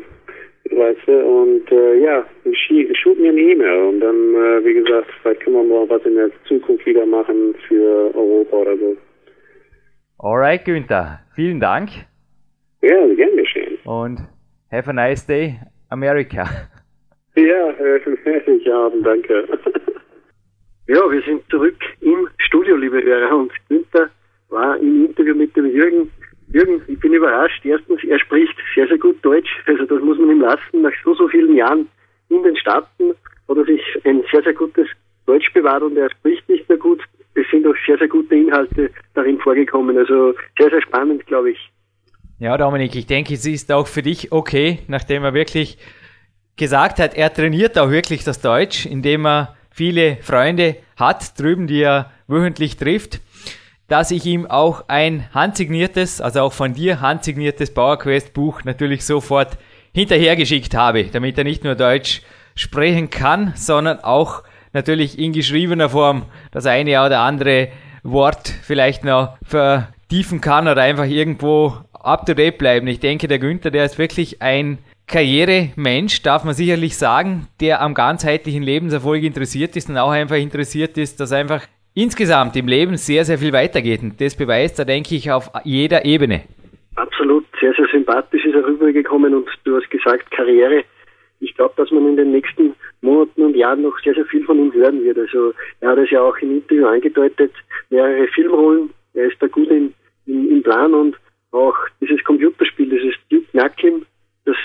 [0.72, 5.42] weißt du, und äh, ja, shoot mir eine E-Mail und dann, äh, wie gesagt, vielleicht
[5.42, 8.98] können wir mal was in der Zukunft wieder machen für Europa oder so.
[10.20, 11.90] Alright, Günther, vielen Dank.
[12.82, 13.78] Ja, gern geschehen.
[13.86, 14.20] Und
[14.72, 15.60] have a nice day,
[15.90, 16.46] America.
[17.38, 19.34] Ja, äh, herrlichen Abend, danke.
[20.88, 24.10] ja, wir sind zurück im Studio, liebe Hörer, und Günther
[24.48, 26.10] war im Interview mit dem Jürgen
[26.56, 27.66] Jürgen, ich bin überrascht.
[27.66, 29.50] Erstens, er spricht sehr, sehr gut Deutsch.
[29.68, 30.84] Also das muss man ihm lassen.
[30.84, 31.86] Nach so, so vielen Jahren
[32.30, 33.14] in den Staaten
[33.50, 34.88] hat er sich ein sehr, sehr gutes
[35.26, 37.02] Deutsch bewahrt und er spricht nicht mehr gut.
[37.34, 39.98] Es sind auch sehr, sehr gute Inhalte darin vorgekommen.
[39.98, 41.72] Also sehr, sehr spannend, glaube ich.
[42.40, 45.78] Ja, Dominik, ich denke, es ist auch für dich okay, nachdem er wirklich
[46.56, 51.82] gesagt hat, er trainiert auch wirklich das Deutsch, indem er viele Freunde hat drüben, die
[51.82, 53.20] er wöchentlich trifft
[53.88, 59.58] dass ich ihm auch ein handsigniertes, also auch von dir handsigniertes PowerQuest Buch natürlich sofort
[59.94, 62.22] hinterhergeschickt habe, damit er nicht nur Deutsch
[62.56, 67.70] sprechen kann, sondern auch natürlich in geschriebener Form das eine oder andere
[68.04, 72.88] Wort vielleicht noch vertiefen kann oder einfach irgendwo up to date bleiben.
[72.88, 74.78] Ich denke, der Günther, der ist wirklich ein
[75.08, 80.98] Karrieremensch, darf man sicherlich sagen, der am ganzheitlichen Lebenserfolg interessiert ist und auch einfach interessiert
[80.98, 81.62] ist, dass einfach
[81.96, 84.04] insgesamt im Leben sehr, sehr viel weitergeht.
[84.04, 86.44] Und das beweist er, denke ich, auf jeder Ebene.
[86.96, 90.84] Absolut, sehr, sehr sympathisch ist er rübergekommen und du hast gesagt, Karriere.
[91.40, 94.58] Ich glaube, dass man in den nächsten Monaten und Jahren noch sehr, sehr viel von
[94.58, 95.18] ihm hören wird.
[95.18, 97.52] Also er hat es ja auch im Interview angedeutet,
[97.90, 99.94] mehrere Filmrollen, er ist da gut in,
[100.26, 101.18] in, im Plan und
[101.52, 104.06] auch dieses Computerspiel, dieses Duke Nukem,
[104.46, 104.56] das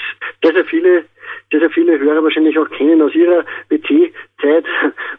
[0.42, 1.04] sehr, sehr viele
[1.50, 4.64] sehr, sehr viele Hörer wahrscheinlich auch kennen aus ihrer PC-Zeit,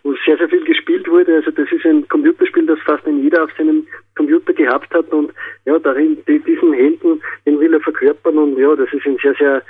[0.04, 1.36] wo sehr, sehr viel gespielt wurde.
[1.36, 3.86] Also das ist ein Computerspiel, das fast ein jeder auf seinem
[4.16, 5.32] Computer gehabt hat und
[5.66, 9.62] ja, darin diesen Helden, den will er verkörpern und ja, das ist ein sehr,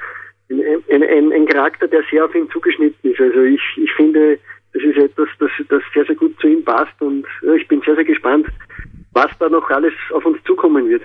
[0.50, 3.20] sehr ein, ein, ein Charakter, der sehr auf ihn zugeschnitten ist.
[3.20, 4.38] Also ich, ich finde,
[4.74, 7.82] das ist etwas, das, das sehr, sehr gut zu ihm passt und ja, ich bin
[7.82, 8.48] sehr, sehr gespannt,
[9.12, 11.04] was da noch alles auf uns zukommen wird.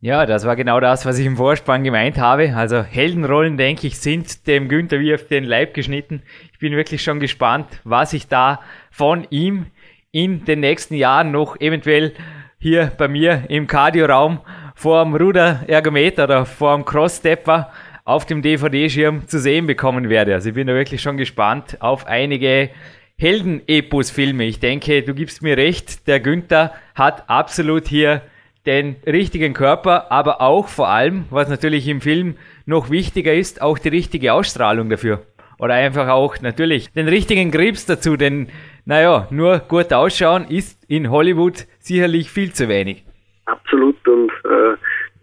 [0.00, 2.52] Ja, das war genau das, was ich im Vorspann gemeint habe.
[2.54, 6.22] Also Heldenrollen, denke ich, sind dem Günther wie auf den Leib geschnitten.
[6.52, 8.60] Ich bin wirklich schon gespannt, was ich da
[8.90, 9.66] von ihm
[10.12, 12.12] in den nächsten Jahren noch eventuell
[12.58, 14.40] hier bei mir im Cardio-Raum
[14.74, 17.70] vor dem Ruderergometer oder vor dem Cross-Stepper
[18.04, 20.34] auf dem DVD-Schirm zu sehen bekommen werde.
[20.34, 22.70] Also ich bin da wirklich schon gespannt auf einige
[23.16, 24.44] Helden-Epos-Filme.
[24.44, 28.22] Ich denke, du gibst mir recht, der Günther hat absolut hier
[28.66, 33.78] den richtigen Körper, aber auch vor allem, was natürlich im Film noch wichtiger ist, auch
[33.78, 35.22] die richtige Ausstrahlung dafür.
[35.58, 38.48] oder einfach auch natürlich den richtigen Grips dazu, denn
[38.84, 43.04] naja, nur gut ausschauen ist in Hollywood sicherlich viel zu wenig.
[43.46, 43.93] Absolut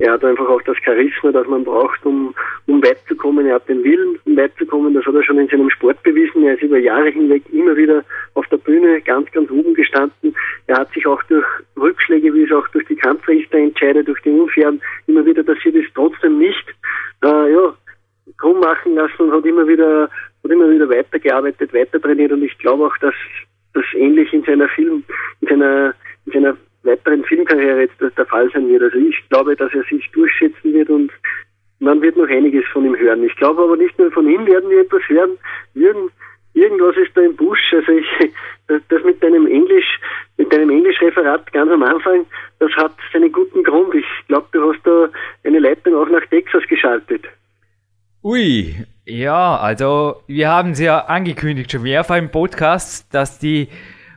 [0.02, 2.34] er hat einfach auch das Charisma, das man braucht, um,
[2.66, 3.46] um weit zu kommen.
[3.46, 4.96] Er hat den Willen, um weit zu kommen.
[4.96, 6.44] Das hat er schon in seinem Sport bewiesen.
[6.44, 10.36] Er ist über Jahre hinweg immer wieder auf der Bühne ganz, ganz oben gestanden.
[10.66, 11.46] Er hat sich auch durch
[11.80, 16.40] Rückschläge, wie es auch durch die Kampfrichterentscheide, durch die Unfairen immer wieder passiert ist, trotzdem
[16.40, 16.66] nicht
[17.24, 17.74] äh, ja,
[18.40, 20.10] krumm machen lassen und hat immer wieder
[20.44, 23.14] hat immer wieder weitergearbeitet, weiter trainiert und ich glaube auch, dass
[23.74, 25.04] das ähnlich in seiner Film,
[25.42, 25.94] in seiner,
[26.26, 28.84] in seiner weiteren Filmkarriere jetzt der Fall sein wird.
[28.84, 31.12] Also ich glaube, dass er sich durchsetzen wird und
[31.80, 33.24] man wird noch einiges von ihm hören.
[33.24, 35.38] Ich glaube aber nicht nur von ihm werden wir etwas hören.
[35.74, 36.12] Irgend,
[36.54, 37.60] irgendwas ist da im Busch.
[37.74, 38.06] Also ich,
[38.68, 40.00] das mit deinem Englisch,
[40.38, 42.26] mit deinem Englischreferat ganz am Anfang,
[42.60, 43.94] das hat seinen guten Grund.
[43.96, 45.10] Ich glaube, du hast da
[45.44, 47.26] eine Leitung auch nach Texas geschaltet.
[48.24, 48.76] Ui,
[49.06, 53.68] ja, also wir haben es ja angekündigt schon mehrfach im Podcast, dass die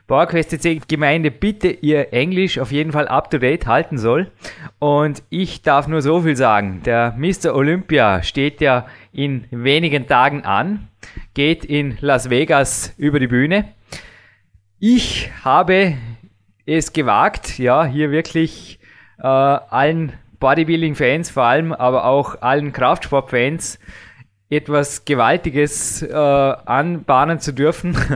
[0.07, 4.31] PowerQuest Gemeinde bitte ihr Englisch auf jeden Fall up to date halten soll.
[4.77, 6.81] Und ich darf nur so viel sagen.
[6.85, 7.55] Der Mr.
[7.55, 10.87] Olympia steht ja in wenigen Tagen an,
[11.33, 13.73] geht in Las Vegas über die Bühne.
[14.79, 15.95] Ich habe
[16.65, 18.79] es gewagt, ja, hier wirklich
[19.17, 23.79] äh, allen Bodybuilding-Fans vor allem, aber auch allen Kraftsport-Fans
[24.49, 27.97] etwas Gewaltiges äh, anbahnen zu dürfen.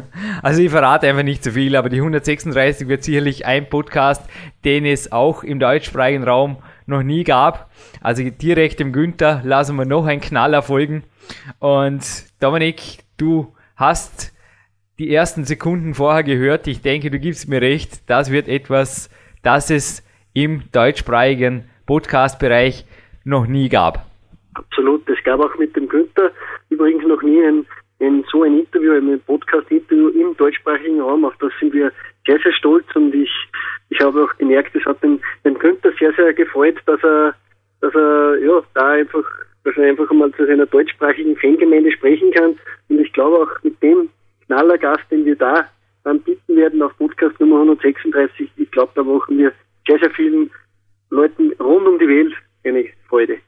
[0.42, 4.24] Also ich verrate einfach nicht zu viel, aber die 136 wird sicherlich ein Podcast,
[4.64, 7.70] den es auch im deutschsprachigen Raum noch nie gab.
[8.00, 11.04] Also direkt dem Günther lassen wir noch einen Knaller folgen.
[11.60, 12.06] Und
[12.40, 14.34] Dominik, du hast
[14.98, 16.68] die ersten Sekunden vorher gehört.
[16.68, 18.10] Ich denke, du gibst mir recht.
[18.10, 19.10] Das wird etwas,
[19.42, 20.04] das es
[20.34, 22.86] im deutschsprachigen Podcast-Bereich
[23.24, 24.09] noch nie gab.
[24.60, 25.08] Absolut.
[25.10, 26.32] Es gab auch mit dem Günther
[26.70, 27.66] übrigens noch nie ein,
[28.02, 31.26] ein so ein Interview, ein Podcast-Interview im deutschsprachigen Raum.
[31.26, 31.92] Auf das sind wir
[32.28, 33.32] sehr, sehr stolz und ich,
[33.90, 37.34] ich habe auch gemerkt, es hat den, den Günther sehr, sehr gefreut, dass er,
[37.82, 39.24] dass er, ja, da einfach,
[39.64, 42.56] dass er einfach mal zu seiner deutschsprachigen Fangemeinde sprechen kann.
[42.90, 44.10] Und ich glaube auch mit dem
[44.46, 45.66] Knallergast, den wir da
[46.04, 49.54] anbieten werden auf Podcast Nummer 136, ich glaube, da machen wir
[49.88, 50.52] sehr, sehr vielen
[51.12, 52.34] Leuten rund um die Welt
[52.64, 53.40] eine Freude.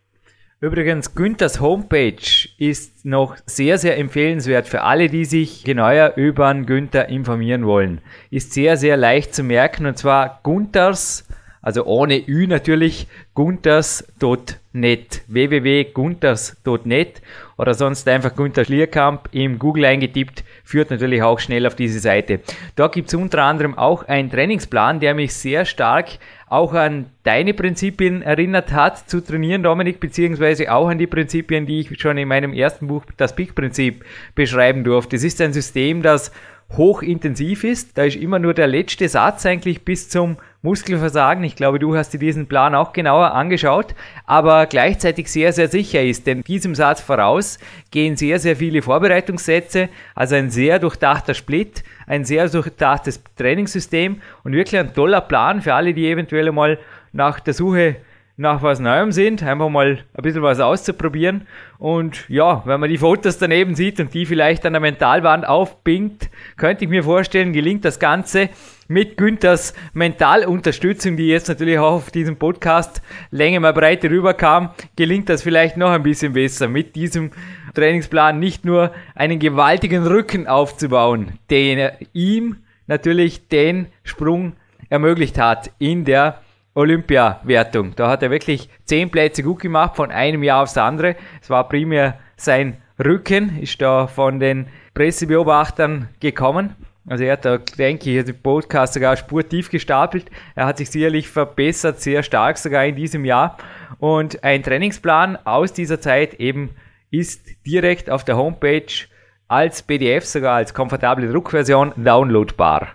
[0.63, 7.09] Übrigens, Günthers Homepage ist noch sehr, sehr empfehlenswert für alle, die sich genauer über Günther
[7.09, 7.99] informieren wollen.
[8.29, 11.27] Ist sehr, sehr leicht zu merken und zwar Gunthers,
[11.61, 17.21] also ohne Ü natürlich, gunthers.net, www.gunthers.net
[17.57, 22.39] oder sonst einfach Günther Schlierkamp im Google eingetippt, führt natürlich auch schnell auf diese Seite.
[22.75, 26.09] Da gibt es unter anderem auch einen Trainingsplan, der mich sehr stark
[26.47, 31.79] auch an deine Prinzipien erinnert hat zu trainieren, Dominik, beziehungsweise auch an die Prinzipien, die
[31.79, 34.03] ich schon in meinem ersten Buch, das Peak-Prinzip,
[34.35, 35.15] beschreiben durfte.
[35.15, 36.31] Es ist ein System, das
[36.77, 37.97] hochintensiv ist.
[37.97, 41.43] Da ist immer nur der letzte Satz eigentlich bis zum Muskelversagen.
[41.43, 43.95] Ich glaube, du hast dir diesen Plan auch genauer angeschaut,
[44.25, 46.27] aber gleichzeitig sehr, sehr sicher ist.
[46.27, 47.57] Denn diesem Satz voraus
[47.89, 54.53] gehen sehr, sehr viele Vorbereitungssätze, also ein sehr durchdachter Split, ein sehr durchdachtes Trainingssystem und
[54.53, 56.77] wirklich ein toller Plan für alle, die eventuell mal
[57.11, 57.97] nach der Suche
[58.41, 61.45] nach was Neuem sind, einfach mal ein bisschen was auszuprobieren.
[61.77, 66.29] Und ja, wenn man die Fotos daneben sieht und die vielleicht an der Mentalwand aufpinkt,
[66.57, 68.49] könnte ich mir vorstellen, gelingt das Ganze
[68.87, 75.29] mit Günthers Mentalunterstützung, die jetzt natürlich auch auf diesem Podcast Länge mal breite rüberkam, gelingt
[75.29, 77.29] das vielleicht noch ein bisschen besser mit diesem
[77.75, 84.53] Trainingsplan nicht nur einen gewaltigen Rücken aufzubauen, den ihm natürlich den Sprung
[84.89, 86.40] ermöglicht hat in der
[86.73, 87.93] Olympia-Wertung.
[87.95, 91.15] Da hat er wirklich zehn Plätze gut gemacht, von einem Jahr aufs andere.
[91.41, 96.75] Es war primär sein Rücken, ist da von den Pressebeobachtern gekommen.
[97.07, 100.29] Also er hat da, denke ich, den Podcast sogar spurtief gestapelt.
[100.55, 103.57] Er hat sich sicherlich verbessert, sehr stark sogar in diesem Jahr.
[103.99, 106.69] Und ein Trainingsplan aus dieser Zeit eben
[107.09, 109.07] ist direkt auf der Homepage
[109.47, 112.89] als PDF, sogar als komfortable Druckversion downloadbar.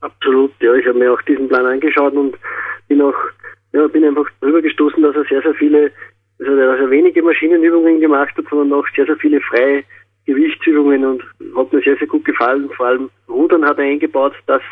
[0.00, 2.34] Absolut, ja, ich habe mir auch diesen Plan angeschaut und
[2.90, 3.14] bin auch,
[3.72, 5.92] ja, bin einfach drüber gestoßen, dass er sehr, sehr viele,
[6.40, 9.84] also dass er wenige Maschinenübungen gemacht hat, sondern auch sehr, sehr viele freie
[10.26, 11.22] Gewichtsübungen und
[11.56, 12.68] hat mir sehr, sehr gut gefallen.
[12.76, 14.62] Vor allem Rudern hat er eingebaut, dass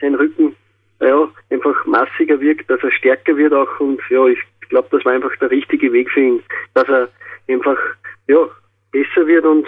[0.00, 0.54] sein Rücken
[1.00, 4.38] ja, einfach massiger wirkt, dass er stärker wird auch und ja, ich
[4.68, 6.42] glaube, das war einfach der richtige Weg für ihn,
[6.74, 7.08] dass er
[7.48, 7.78] einfach
[8.28, 8.48] ja,
[8.92, 9.66] besser wird und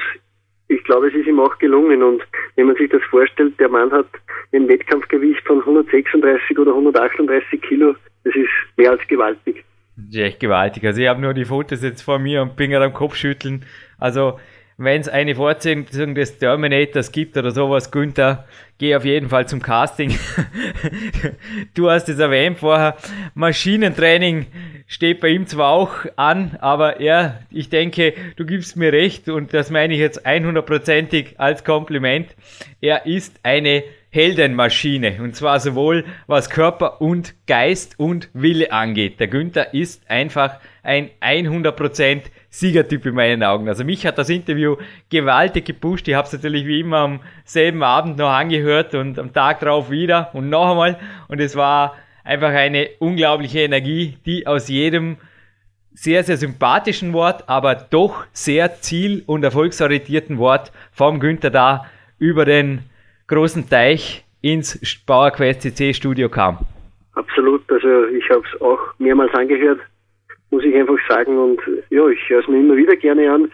[0.69, 2.03] ich glaube, es ist ihm auch gelungen.
[2.03, 2.23] Und
[2.57, 4.07] wenn man sich das vorstellt, der Mann hat
[4.53, 7.95] ein Wettkampfgewicht von 136 oder 138 Kilo.
[8.25, 9.65] Das ist mehr als gewaltig.
[9.97, 10.85] Das ist echt gewaltig.
[10.85, 13.65] Also ich habe nur die Fotos jetzt vor mir und bin gerade am Kopfschütteln.
[13.99, 14.39] Also
[14.79, 18.47] wenn es eine Fortsetzung des Terminators gibt oder sowas, Günther,
[18.79, 20.17] geh auf jeden Fall zum Casting.
[21.75, 22.97] du hast es erwähnt vorher,
[23.35, 24.47] Maschinentraining
[24.87, 29.53] steht bei ihm zwar auch an, aber er, ich denke, du gibst mir recht und
[29.53, 32.29] das meine ich jetzt 100%ig als Kompliment.
[32.81, 39.19] Er ist eine Heldenmaschine und zwar sowohl was Körper und Geist und Wille angeht.
[39.19, 43.69] Der Günther ist einfach ein 100% Siegertyp in meinen Augen.
[43.69, 44.77] Also mich hat das Interview
[45.11, 46.09] gewaltig gepusht.
[46.09, 49.91] Ich habe es natürlich wie immer am selben Abend noch angehört und am Tag drauf
[49.91, 50.99] wieder und noch einmal.
[51.29, 55.19] Und es war einfach eine unglaubliche Energie, die aus jedem
[55.93, 61.87] sehr, sehr sympathischen Wort, aber doch sehr ziel- und erfolgsorientierten Wort vom Günther da
[62.19, 62.85] über den
[63.27, 66.59] großen Teich ins PowerQuest CC Studio kam.
[67.15, 69.81] Absolut, also ich habe es auch mehrmals angehört,
[70.51, 71.39] muss ich einfach sagen.
[71.39, 73.51] Und ja, ich höre es mir immer wieder gerne an.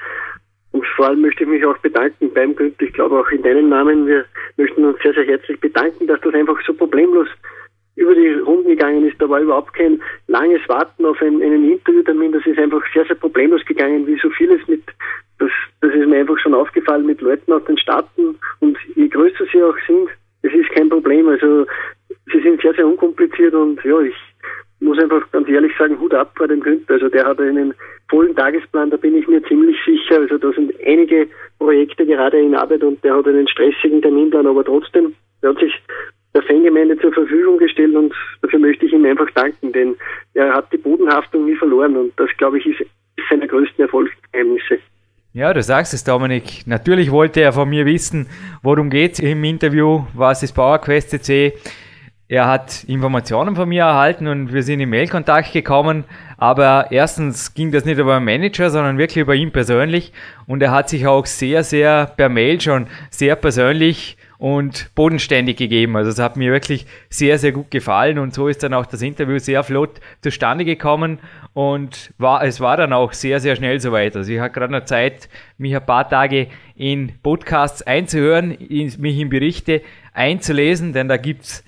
[0.73, 3.69] Und vor allem möchte ich mich auch bedanken beim Günther, ich glaube auch in deinem
[3.69, 4.07] Namen.
[4.07, 4.25] Wir
[4.57, 7.29] möchten uns sehr, sehr herzlich bedanken, dass das einfach so problemlos
[7.97, 9.21] über die Runden gegangen ist.
[9.21, 12.33] Da war überhaupt kein langes Warten auf einen, einen Interviewtermin.
[12.33, 14.83] Das ist einfach sehr, sehr problemlos gegangen, wie so vieles mit,
[15.39, 18.37] das, das ist mir einfach schon aufgefallen mit Leuten aus den Staaten.
[18.59, 20.09] Und je größer sie auch sind,
[20.43, 21.29] es ist kein Problem.
[21.29, 21.67] Also,
[22.33, 24.15] sie sind sehr, sehr unkompliziert und ja, ich
[24.81, 26.95] muss einfach ganz ehrlich sagen, Hut ab vor dem Günther.
[26.95, 27.75] Also der hat einen
[28.09, 30.21] vollen Tagesplan, da bin ich mir ziemlich sicher.
[30.21, 31.29] Also da sind einige
[31.59, 35.75] Projekte gerade in Arbeit und der hat einen stressigen Terminplan, aber trotzdem, hat sich
[36.35, 39.95] der Fangemeinde zur Verfügung gestellt und dafür möchte ich ihm einfach danken, denn
[40.33, 42.89] er hat die Bodenhaftung nie verloren und das, glaube ich, ist
[43.29, 44.79] seine größten Erfolgsgeheimnisse.
[45.35, 46.67] Ja, du sagst es, Dominik.
[46.67, 48.29] Natürlich wollte er von mir wissen,
[48.63, 51.53] worum es im Interview, was ist PowerQuest CC.
[52.27, 56.05] Er hat Informationen von mir erhalten und wir sind in Mailkontakt gekommen.
[56.39, 60.13] Aber erstens ging das nicht über einen Manager, sondern wirklich über ihn persönlich.
[60.47, 65.97] Und er hat sich auch sehr, sehr per Mail schon sehr persönlich und bodenständig gegeben.
[65.97, 69.01] Also es hat mir wirklich sehr, sehr gut gefallen und so ist dann auch das
[69.01, 71.19] Interview sehr flott zustande gekommen
[71.53, 74.17] und war, es war dann auch sehr, sehr schnell soweit.
[74.17, 79.19] Also ich hatte gerade noch Zeit, mich ein paar Tage in Podcasts einzuhören, in, mich
[79.19, 81.65] in Berichte einzulesen, denn da gibt's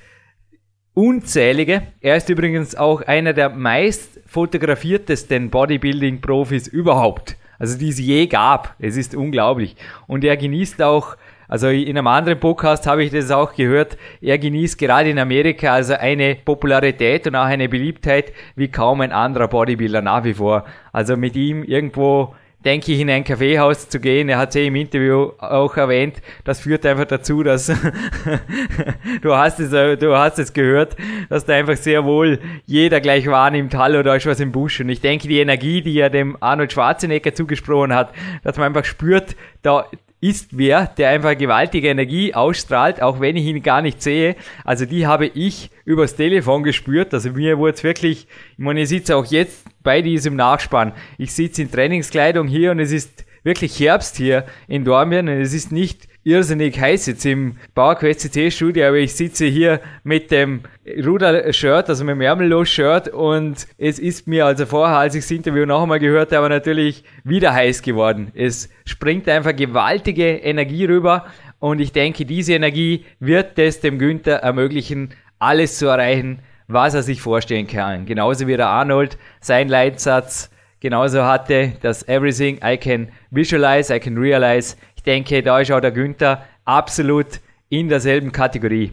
[0.97, 1.82] unzählige.
[2.01, 7.36] Er ist übrigens auch einer der meist fotografiertesten Bodybuilding-Profis überhaupt.
[7.59, 8.74] Also die es je gab.
[8.78, 9.76] Es ist unglaublich.
[10.07, 11.16] Und er genießt auch,
[11.49, 15.74] also in einem anderen Podcast habe ich das auch gehört, er genießt gerade in Amerika
[15.74, 20.64] also eine Popularität und auch eine Beliebtheit wie kaum ein anderer Bodybuilder nach wie vor.
[20.92, 22.34] Also mit ihm irgendwo
[22.64, 24.28] denke ich, in ein Kaffeehaus zu gehen.
[24.28, 26.20] Er hat es ja im Interview auch erwähnt.
[26.44, 27.66] Das führt einfach dazu, dass
[29.22, 30.96] du hast es, du hast es gehört,
[31.28, 34.80] dass da einfach sehr wohl jeder gleich wahrnimmt, hallo, da ist was im Busch.
[34.80, 38.84] Und ich denke, die Energie, die er dem Arnold Schwarzenegger zugesprochen hat, dass man einfach
[38.84, 39.86] spürt, da,
[40.21, 44.37] ist wer, der einfach gewaltige Energie ausstrahlt, auch wenn ich ihn gar nicht sehe.
[44.64, 47.12] Also die habe ich übers Telefon gespürt.
[47.12, 50.93] Also mir wurde es wirklich, ich meine, ich sitze auch jetzt bei diesem Nachspann.
[51.19, 55.53] Ich sitze in Trainingskleidung hier und es ist wirklich Herbst hier in Dormien und es
[55.53, 60.62] ist nicht irrsinnig heiß jetzt im PowerQuest CC Studio, aber ich sitze hier mit dem
[60.85, 65.64] Ruder-Shirt, also mit dem Ärmellos-Shirt und es ist mir also vorher, als ich das Interview
[65.66, 68.33] noch einmal gehört habe, natürlich wieder heiß geworden.
[68.35, 71.27] Es springt einfach gewaltige Energie rüber
[71.61, 77.05] und ich denke, diese Energie wird es dem Günther ermöglichen, alles zu erreichen, was er
[77.05, 78.05] sich vorstellen kann.
[78.05, 80.51] Genauso wie der Arnold sein Leitsatz
[80.81, 85.92] genauso hatte, dass everything I can visualize, I can realize denke, da ist auch der
[85.92, 88.92] Günther absolut in derselben Kategorie.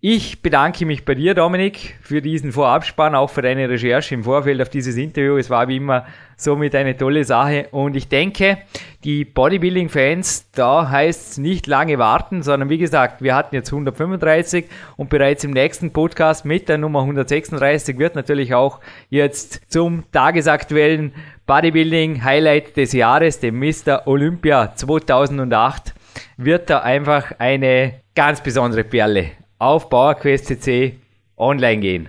[0.00, 4.62] Ich bedanke mich bei dir, Dominik, für diesen Vorabspann, auch für deine Recherche im Vorfeld
[4.62, 5.36] auf dieses Interview.
[5.38, 7.66] Es war wie immer somit eine tolle Sache.
[7.72, 8.58] Und ich denke,
[9.02, 14.66] die Bodybuilding-Fans, da heißt es nicht lange warten, sondern wie gesagt, wir hatten jetzt 135
[14.96, 18.78] und bereits im nächsten Podcast mit der Nummer 136 wird natürlich auch
[19.10, 21.12] jetzt zum tagesaktuellen
[21.48, 24.06] Bodybuilding Highlight des Jahres, dem Mr.
[24.06, 25.94] Olympia 2008,
[26.36, 30.98] wird da einfach eine ganz besondere Perle auf PowerQuest CC
[31.38, 32.08] online gehen.